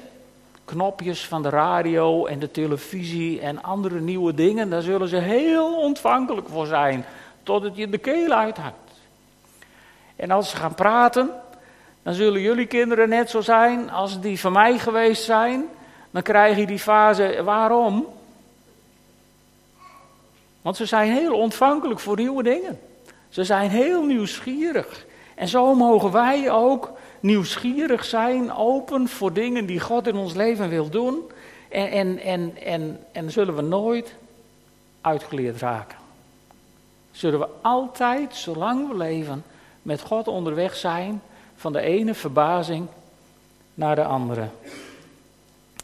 Knopjes 0.65 1.27
van 1.27 1.41
de 1.41 1.49
radio 1.49 2.25
en 2.25 2.39
de 2.39 2.51
televisie 2.51 3.41
en 3.41 3.63
andere 3.63 3.99
nieuwe 3.99 4.33
dingen, 4.33 4.69
daar 4.69 4.81
zullen 4.81 5.07
ze 5.07 5.17
heel 5.17 5.75
ontvankelijk 5.75 6.49
voor 6.49 6.65
zijn, 6.65 7.05
tot 7.43 7.63
het 7.63 7.75
je 7.75 7.89
de 7.89 7.97
keel 7.97 8.31
uithangt. 8.31 8.75
En 10.15 10.31
als 10.31 10.49
ze 10.49 10.55
gaan 10.55 10.75
praten, 10.75 11.29
dan 12.03 12.13
zullen 12.13 12.41
jullie 12.41 12.65
kinderen 12.65 13.09
net 13.09 13.29
zo 13.29 13.41
zijn 13.41 13.91
als 13.91 14.21
die 14.21 14.39
van 14.39 14.51
mij 14.51 14.79
geweest 14.79 15.23
zijn. 15.23 15.65
Dan 16.13 16.21
krijg 16.21 16.57
je 16.57 16.65
die 16.65 16.79
fase, 16.79 17.41
waarom? 17.43 18.05
Want 20.61 20.77
ze 20.77 20.85
zijn 20.85 21.11
heel 21.11 21.37
ontvankelijk 21.37 21.99
voor 21.99 22.15
nieuwe 22.15 22.43
dingen. 22.43 22.79
Ze 23.29 23.43
zijn 23.43 23.69
heel 23.69 24.03
nieuwsgierig. 24.03 25.05
En 25.35 25.47
zo 25.47 25.75
mogen 25.75 26.11
wij 26.11 26.51
ook 26.51 26.91
nieuwsgierig 27.19 28.05
zijn, 28.05 28.53
open 28.53 29.07
voor 29.07 29.33
dingen 29.33 29.65
die 29.65 29.79
God 29.79 30.07
in 30.07 30.15
ons 30.15 30.33
leven 30.33 30.69
wil 30.69 30.89
doen. 30.89 31.19
En, 31.69 31.89
en, 31.89 32.19
en, 32.19 32.57
en, 32.63 32.99
en 33.11 33.31
zullen 33.31 33.55
we 33.55 33.61
nooit 33.61 34.15
uitgeleerd 35.01 35.61
raken. 35.61 35.97
Zullen 37.11 37.39
we 37.39 37.47
altijd, 37.61 38.35
zolang 38.35 38.87
we 38.87 38.97
leven, 38.97 39.43
met 39.81 40.01
God 40.01 40.27
onderweg 40.27 40.75
zijn, 40.75 41.21
van 41.55 41.73
de 41.73 41.81
ene 41.81 42.13
verbazing 42.13 42.87
naar 43.73 43.95
de 43.95 44.03
andere. 44.03 44.49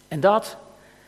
En 0.10 0.19
dat, 0.19 0.58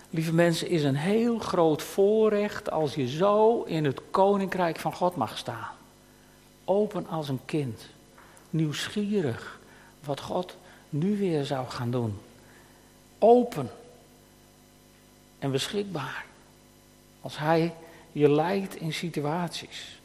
lieve 0.09 0.33
mensen, 0.33 0.69
is 0.69 0.83
een 0.83 0.95
heel 0.95 1.39
groot 1.39 1.81
voorrecht 1.81 2.71
als 2.71 2.95
je 2.95 3.07
zo 3.07 3.63
in 3.63 3.85
het 3.85 4.01
koninkrijk 4.11 4.79
van 4.79 4.93
God 4.93 5.15
mag 5.15 5.37
staan. 5.37 5.69
Open 6.65 7.07
als 7.07 7.29
een 7.29 7.41
kind, 7.45 7.85
nieuwsgierig 8.49 9.59
wat 10.03 10.19
God 10.19 10.55
nu 10.89 11.17
weer 11.17 11.45
zou 11.45 11.67
gaan 11.67 11.91
doen. 11.91 12.19
Open 13.19 13.71
en 15.39 15.51
beschikbaar 15.51 16.25
als 17.21 17.37
Hij 17.37 17.73
je 18.11 18.29
leidt 18.29 18.75
in 18.75 18.93
situaties. 18.93 19.99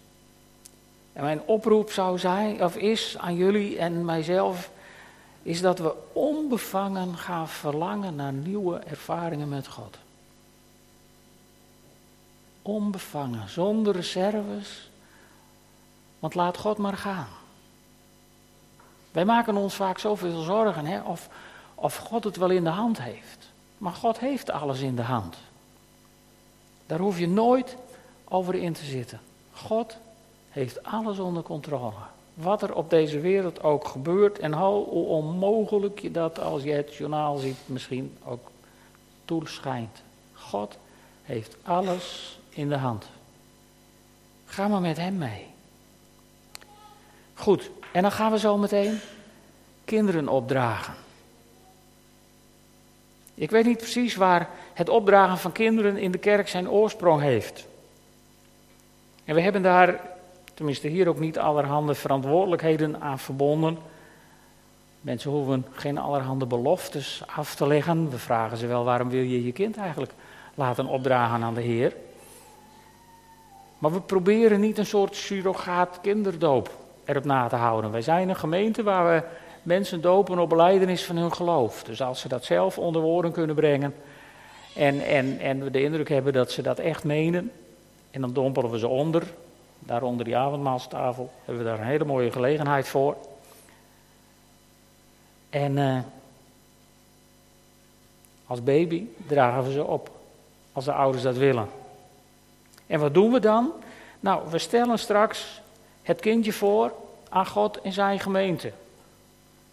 En 1.12 1.22
mijn 1.22 1.42
oproep 1.46 1.90
zou 1.90 2.18
zijn, 2.18 2.64
of 2.64 2.76
is 2.76 3.16
aan 3.18 3.37
jullie 3.37 3.78
en 3.78 4.04
mijzelf, 4.04 4.70
is 5.46 5.61
dat 5.61 5.78
we 5.78 5.94
onbevangen 6.12 7.16
gaan 7.16 7.48
verlangen 7.48 8.14
naar 8.14 8.32
nieuwe 8.32 8.78
ervaringen 8.78 9.48
met 9.48 9.66
God. 9.66 9.98
Onbevangen, 12.62 13.48
zonder 13.48 13.94
reserves, 13.94 14.90
want 16.18 16.35
laat 16.35 16.56
God 16.56 16.78
maar 16.78 16.96
gaan. 16.96 17.28
Wij 19.11 19.24
maken 19.24 19.56
ons 19.56 19.74
vaak 19.74 19.98
zoveel 19.98 20.42
zorgen 20.42 20.87
hè, 20.87 21.00
of, 21.00 21.28
of 21.74 21.96
God 21.96 22.24
het 22.24 22.37
wel 22.37 22.50
in 22.50 22.64
de 22.64 22.70
hand 22.70 23.02
heeft. 23.02 23.50
Maar 23.78 23.92
God 23.92 24.18
heeft 24.18 24.50
alles 24.50 24.80
in 24.80 24.96
de 24.96 25.02
hand. 25.02 25.37
Daar 26.87 26.98
hoef 26.98 27.18
je 27.18 27.28
nooit 27.28 27.76
over 28.24 28.54
in 28.54 28.72
te 28.72 28.85
zitten. 28.85 29.20
God 29.52 29.96
heeft 30.50 30.82
alles 30.82 31.18
onder 31.18 31.42
controle. 31.42 32.14
Wat 32.37 32.62
er 32.62 32.75
op 32.75 32.90
deze 32.90 33.20
wereld 33.20 33.62
ook 33.62 33.87
gebeurt 33.87 34.38
en 34.38 34.53
hoe 34.53 34.87
onmogelijk 34.87 35.99
je 35.99 36.11
dat 36.11 36.40
als 36.40 36.62
je 36.62 36.72
het 36.72 36.94
journaal 36.94 37.37
ziet 37.37 37.57
misschien 37.66 38.16
ook 38.25 38.51
toeschijnt. 39.25 40.03
God 40.33 40.79
heeft 41.22 41.57
alles 41.62 42.38
in 42.49 42.68
de 42.68 42.77
hand. 42.77 43.07
Ga 44.44 44.68
maar 44.68 44.81
met 44.81 44.96
hem 44.96 45.18
mee. 45.18 45.46
Goed, 47.35 47.70
en 47.92 48.03
dan 48.03 48.12
gaan 48.12 48.31
we 48.31 48.38
zo 48.38 48.57
meteen 48.57 48.99
kinderen 49.85 50.29
opdragen. 50.29 50.94
Ik 53.35 53.51
weet 53.51 53.66
niet 53.66 53.77
precies 53.77 54.14
waar 54.14 54.49
het 54.75 54.88
opdragen 54.88 55.38
van 55.38 55.53
kinderen 55.53 55.96
in 55.96 56.11
de 56.11 56.18
kerk 56.18 56.49
zijn 56.49 56.70
oorsprong 56.70 57.20
heeft. 57.20 57.66
En 59.25 59.35
we 59.35 59.40
hebben 59.40 59.62
daar, 59.62 60.01
tenminste 60.57 60.88
hier 60.88 61.09
ook 61.09 61.19
niet 61.19 61.38
allerhande 61.38 61.95
verantwoordelijkheden 61.95 63.01
aan 63.01 63.19
verbonden. 63.19 63.79
Mensen 65.01 65.31
hoeven 65.31 65.66
geen 65.73 65.99
allerhande 65.99 66.47
beloftes 66.47 67.23
af 67.37 67.55
te 67.55 67.66
leggen. 67.66 68.11
We 68.11 68.19
vragen 68.19 68.57
ze 68.57 68.66
wel 68.66 68.85
waarom 68.85 69.09
wil 69.09 69.23
je 69.23 69.45
je 69.45 69.53
kind 69.53 69.77
eigenlijk 69.77 70.12
laten 70.55 70.87
opdragen 70.87 71.42
aan 71.42 71.55
de 71.55 71.61
Heer. 71.61 71.97
Maar 73.79 73.92
we 73.92 74.01
proberen 74.01 74.61
niet 74.61 74.79
een 74.79 74.87
soort 74.87 75.16
surrogaat 75.16 75.99
kinderdoop 76.03 76.71
erop 77.05 77.25
na 77.25 77.49
te 77.49 77.57
houden. 77.57 77.90
Wij 77.90 78.03
zijn 78.03 78.29
een 78.29 78.37
gemeente 78.37 78.83
waar 78.83 79.14
we 79.14 79.23
mensen 79.62 80.01
dopen 80.01 80.38
op 80.38 80.49
beleidenis 80.49 81.05
van 81.05 81.16
hun 81.16 81.33
geloof. 81.33 81.85
Dus 81.85 82.03
als 82.03 82.21
ze 82.21 82.29
dat 82.29 82.45
zelf 82.45 82.79
onder 82.79 83.03
woorden 83.03 83.33
kunnen 83.33 83.57
brengen 83.57 83.95
en, 84.75 85.01
en, 85.01 85.38
en 85.38 85.64
we 85.64 85.71
de 85.71 85.83
indruk 85.83 86.09
hebben 86.09 86.33
dat 86.33 86.51
ze 86.51 86.62
dat 86.62 86.79
echt 86.79 87.05
menen, 87.05 87.51
en 88.11 88.21
dan 88.21 88.33
dompelen 88.33 88.71
we 88.71 88.79
ze 88.79 88.88
onder, 88.88 89.23
daar 89.78 90.02
onder 90.02 90.24
die 90.24 90.36
avondmaalstafel, 90.36 91.32
hebben 91.44 91.64
we 91.64 91.70
daar 91.70 91.78
een 91.78 91.86
hele 91.86 92.04
mooie 92.04 92.32
gelegenheid 92.32 92.88
voor. 92.88 93.16
En 95.50 95.76
uh, 95.76 95.98
als 98.46 98.62
baby 98.62 99.06
dragen 99.26 99.64
we 99.64 99.72
ze 99.72 99.84
op, 99.84 100.10
als 100.72 100.84
de 100.84 100.92
ouders 100.92 101.22
dat 101.22 101.36
willen. 101.36 101.68
En 102.86 103.00
wat 103.00 103.14
doen 103.14 103.32
we 103.32 103.40
dan? 103.40 103.72
Nou, 104.20 104.50
we 104.50 104.58
stellen 104.58 104.98
straks 104.98 105.60
het 106.02 106.20
kindje 106.20 106.52
voor 106.52 106.92
aan 107.28 107.46
God 107.46 107.78
in 107.82 107.92
zijn 107.92 108.20
gemeente. 108.20 108.72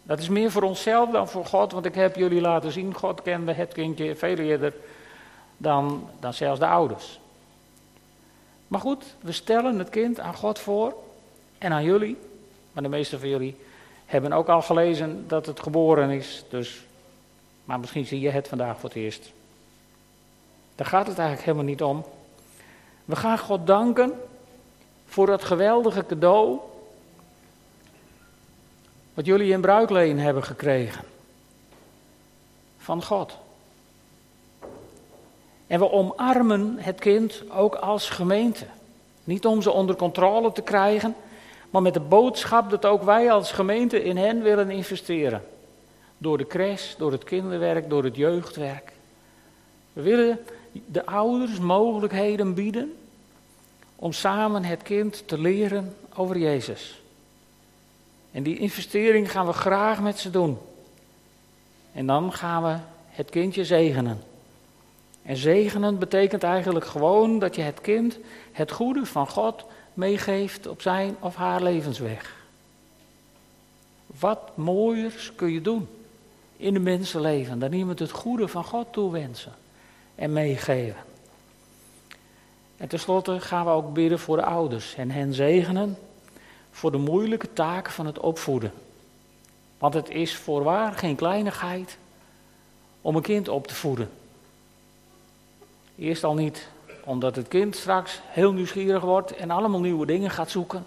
Dat 0.04 0.20
is 0.20 0.30
meer 0.30 0.52
voor 0.52 0.64
onszelf 0.64 1.10
dan 1.10 1.28
voor 1.28 1.46
God, 1.46 1.72
want 1.72 1.86
ik 1.86 1.96
heb 1.96 2.16
jullie 2.16 2.42
laten 2.42 2.72
zien, 2.72 2.94
God 2.94 3.22
kende 3.22 3.54
het 3.54 3.74
kindje 3.74 4.16
veel 4.16 4.38
eerder 4.38 4.74
dan, 5.58 6.10
dan 6.20 6.34
zelfs 6.34 6.60
de 6.60 6.68
ouders. 6.68 7.20
Maar 8.68 8.80
goed, 8.80 9.04
we 9.22 9.32
stellen 9.32 9.80
het 9.80 9.90
kind 9.90 10.20
aan 10.20 10.36
God 10.36 10.60
voor 10.60 10.94
en 11.58 11.72
aan 11.72 11.84
jullie, 11.84 12.18
maar 12.72 12.84
de 12.84 12.90
meeste 12.90 13.20
van 13.20 13.30
jullie 13.30 13.56
hebben 14.06 14.34
ook 14.34 14.50
al 14.50 14.62
gelezen 14.62 15.28
dat 15.28 15.46
het 15.46 15.60
geboren 15.60 16.10
is, 16.10 16.44
dus, 16.50 16.86
maar 17.66 17.80
misschien 17.80 18.06
zie 18.06 18.20
je 18.20 18.30
het 18.30 18.48
vandaag 18.48 18.80
voor 18.80 18.90
het 18.90 18.98
eerst. 18.98 19.32
Daar 20.76 20.88
gaat 20.88 21.08
het 21.08 21.18
eigenlijk 21.18 21.48
helemaal 21.48 21.70
niet 21.70 21.84
om. 21.84 22.06
We 23.06 23.16
gaan 23.16 23.40
God 23.40 23.68
danken 23.68 24.14
voor 25.06 25.26
dat 25.26 25.44
geweldige 25.44 26.06
cadeau 26.06 26.60
wat 29.14 29.26
jullie 29.26 29.52
in 29.52 29.62
bruikleen 29.62 30.20
hebben 30.20 30.44
gekregen. 30.44 31.04
Van 32.78 33.04
God. 33.04 33.38
En 35.74 35.80
we 35.80 35.92
omarmen 35.92 36.76
het 36.80 37.00
kind 37.00 37.44
ook 37.52 37.76
als 37.76 38.10
gemeente. 38.10 38.66
Niet 39.24 39.46
om 39.46 39.62
ze 39.62 39.72
onder 39.72 39.96
controle 39.96 40.52
te 40.52 40.62
krijgen, 40.62 41.16
maar 41.70 41.82
met 41.82 41.94
de 41.94 42.00
boodschap 42.00 42.70
dat 42.70 42.86
ook 42.86 43.04
wij 43.04 43.32
als 43.32 43.52
gemeente 43.52 44.04
in 44.04 44.18
hen 44.18 44.42
willen 44.42 44.70
investeren. 44.70 45.44
Door 46.18 46.38
de 46.38 46.48
crash, 46.48 46.96
door 46.96 47.12
het 47.12 47.24
kinderwerk, 47.24 47.90
door 47.90 48.04
het 48.04 48.16
jeugdwerk. 48.16 48.92
We 49.94 50.02
willen 50.02 50.40
de 50.86 51.06
ouders 51.06 51.60
mogelijkheden 51.60 52.54
bieden 52.54 52.94
om 53.96 54.12
samen 54.12 54.64
het 54.64 54.84
kind 54.84 55.28
te 55.28 55.38
leren 55.38 55.96
over 56.16 56.38
Jezus. 56.38 57.02
En 58.32 58.44
die 58.44 58.58
investering 58.58 59.32
gaan 59.32 59.46
we 59.46 59.54
graag 59.54 60.02
met 60.02 60.20
ze 60.20 60.30
doen. 60.30 60.58
En 61.94 62.06
dan 62.06 62.34
gaan 62.34 62.64
we 62.64 62.78
het 63.10 63.30
kindje 63.30 63.66
zegenen. 63.66 64.32
En 65.24 65.38
zegenen 65.38 66.00
betekent 66.00 66.44
eigenlijk 66.44 66.86
gewoon 66.86 67.40
dat 67.40 67.56
je 67.56 67.62
het 67.62 67.82
kind 67.82 68.18
het 68.52 68.72
goede 68.72 69.06
van 69.06 69.28
God 69.28 69.66
meegeeft 69.94 70.68
op 70.68 70.82
zijn 70.82 71.16
of 71.20 71.36
haar 71.36 71.62
levensweg. 71.62 72.36
Wat 74.20 74.58
mooiers 74.58 75.32
kun 75.36 75.52
je 75.52 75.62
doen 75.62 75.88
in 76.58 76.76
een 76.76 76.84
mensenleven 76.84 77.60
dan 77.60 77.74
iemand 77.74 78.00
het 78.00 78.12
goede 78.12 78.48
van 78.48 78.64
God 78.64 78.88
toewensen 78.92 79.54
en 80.16 80.34
meegeven. 80.34 81.02
En 82.78 82.88
tenslotte 82.88 83.40
gaan 83.40 83.66
we 83.66 83.72
ook 83.72 83.94
bidden 83.94 84.20
voor 84.20 84.38
de 84.38 84.46
ouders 84.46 84.96
en 84.96 85.12
hen 85.12 85.34
zegenen 85.34 85.98
voor 86.72 86.92
de 86.92 86.98
moeilijke 86.98 87.54
taak 87.54 87.90
van 87.90 88.06
het 88.06 88.20
opvoeden. 88.20 88.72
Want 89.78 89.94
het 89.94 90.10
is 90.10 90.36
voorwaar 90.36 90.94
geen 90.94 91.16
kleinigheid 91.16 91.98
om 93.02 93.16
een 93.16 93.22
kind 93.22 93.48
op 93.48 93.68
te 93.68 93.76
voeden. 93.76 94.10
Eerst 95.98 96.24
al 96.24 96.34
niet 96.34 96.68
omdat 97.06 97.36
het 97.36 97.48
kind 97.48 97.76
straks 97.76 98.22
heel 98.26 98.54
nieuwsgierig 98.54 99.02
wordt 99.02 99.36
en 99.36 99.52
allemaal 99.52 99.80
nieuwe 99.80 100.06
dingen 100.06 100.30
gaat 100.30 100.50
zoeken. 100.50 100.86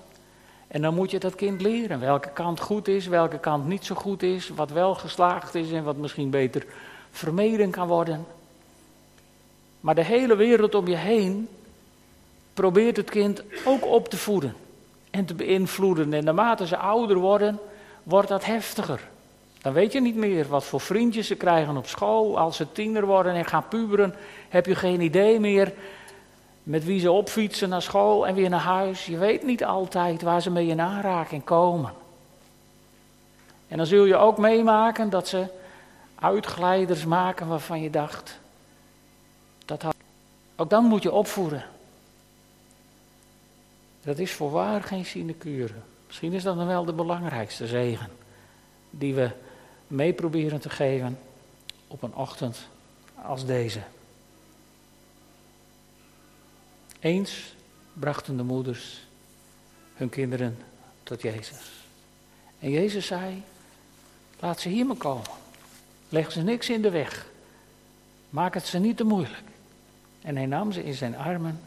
En 0.69 0.83
dan 0.83 0.95
moet 0.95 1.11
je 1.11 1.19
dat 1.19 1.35
kind 1.35 1.61
leren 1.61 2.01
welke 2.01 2.31
kant 2.31 2.61
goed 2.61 2.89
is, 2.89 3.07
welke 3.07 3.39
kant 3.39 3.67
niet 3.67 3.85
zo 3.85 3.95
goed 3.95 4.23
is, 4.23 4.49
wat 4.49 4.71
wel 4.71 4.95
geslaagd 4.95 5.55
is 5.55 5.71
en 5.73 5.85
wat 5.85 5.97
misschien 5.97 6.31
beter 6.31 6.67
vermeden 7.11 7.71
kan 7.71 7.89
worden. 7.89 8.27
Maar 9.81 9.95
de 9.95 10.05
hele 10.05 10.37
wereld 10.37 10.75
om 10.75 10.89
je 10.89 10.97
heen 10.97 11.49
probeert 12.55 12.97
het 12.97 13.11
kind 13.11 13.43
ook 13.65 13.87
op 13.87 14.09
te 14.09 14.17
voeden 14.17 14.55
en 15.11 15.25
te 15.25 15.35
beïnvloeden. 15.35 16.13
En 16.13 16.25
naarmate 16.25 16.67
ze 16.67 16.77
ouder 16.77 17.17
worden, 17.17 17.59
wordt 18.03 18.29
dat 18.29 18.45
heftiger. 18.45 19.01
Dan 19.63 19.73
weet 19.73 19.93
je 19.93 20.01
niet 20.01 20.17
meer 20.17 20.49
wat 20.49 20.65
voor 20.65 20.81
vriendjes 20.81 21.27
ze 21.27 21.35
krijgen 21.35 21.77
op 21.77 21.87
school. 21.87 22.39
Als 22.39 22.57
ze 22.57 22.73
tiener 22.73 23.07
worden 23.07 23.35
en 23.35 23.45
gaan 23.45 23.69
puberen, 23.69 24.15
heb 24.57 24.67
je 24.67 24.75
geen 24.75 25.01
idee 25.01 25.41
meer 25.41 25.73
met 26.63 26.85
wie 26.85 27.01
ze 27.01 27.11
opfietsen 27.11 27.69
naar 27.69 27.83
school 27.83 28.27
en 28.27 28.35
weer 28.35 28.49
naar 28.49 28.61
huis. 28.61 29.07
Je 29.07 29.19
weet 29.19 29.43
niet 29.43 29.65
altijd 29.65 30.23
waar 30.23 30.43
ze 30.43 30.51
mee 30.51 30.67
in 30.67 30.81
aanraking 30.81 31.45
komen. 31.45 31.93
En 33.69 33.77
dan 33.77 33.87
zul 33.87 34.05
je 34.05 34.17
ook 34.17 34.39
meemaken 34.39 35.11
dat 35.11 35.29
ze 35.29 35.47
uitglijders 36.15 37.05
maken 37.05 37.47
waarvan 37.47 37.81
je 37.81 37.91
dacht, 37.91 38.39
dat 39.65 39.85
ook 40.57 40.71
dan 40.71 40.85
moet 40.85 41.03
je 41.03 41.13
opvoeden. 41.13 41.65
Dat 44.03 44.19
is 44.19 44.33
voorwaar 44.33 44.83
geen 44.83 45.05
sinecure. 45.05 45.75
Misschien 46.07 46.33
is 46.33 46.43
dat 46.43 46.57
dan 46.57 46.67
wel 46.67 46.85
de 46.85 46.93
belangrijkste 46.93 47.67
zegen 47.67 48.11
die 48.91 49.15
we 49.15 49.31
mee 49.87 50.13
proberen 50.13 50.61
te 50.61 50.71
geven 50.71 51.19
op 51.87 52.03
een 52.03 52.15
ochtend 52.15 52.69
als 53.23 53.47
deze. 53.47 53.81
Eens 57.07 57.55
brachten 57.93 58.37
de 58.37 58.43
moeders 58.43 59.07
hun 59.95 60.09
kinderen 60.09 60.59
tot 61.03 61.23
Jezus. 61.23 61.71
En 62.59 62.71
Jezus 62.71 63.07
zei: 63.07 63.43
Laat 64.41 64.61
ze 64.61 64.69
hier 64.69 64.87
maar 64.87 64.97
komen. 64.97 65.31
Leg 66.09 66.33
ze 66.33 66.43
niks 66.43 66.71
in 66.71 66.83
de 66.83 66.91
weg. 66.91 67.27
Maak 68.31 68.55
het 68.55 68.67
ze 68.67 68.79
niet 68.79 68.97
te 68.97 69.05
moeilijk. 69.05 69.43
En 70.23 70.37
hij 70.37 70.47
nam 70.47 70.73
ze 70.73 70.85
in 70.85 70.95
zijn 70.95 71.17
armen. 71.17 71.61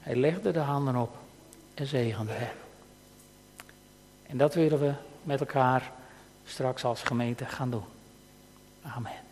Hij 0.00 0.16
legde 0.16 0.50
de 0.50 0.58
handen 0.58 0.96
op 0.96 1.16
en 1.74 1.86
zegende 1.86 2.32
hen. 2.32 2.56
En 4.26 4.36
dat 4.36 4.54
willen 4.54 4.80
we 4.80 4.92
met 5.22 5.40
elkaar 5.40 5.92
straks 6.44 6.84
als 6.84 7.02
gemeente 7.02 7.44
gaan 7.44 7.70
doen. 7.70 7.84
Amen. 8.82 9.22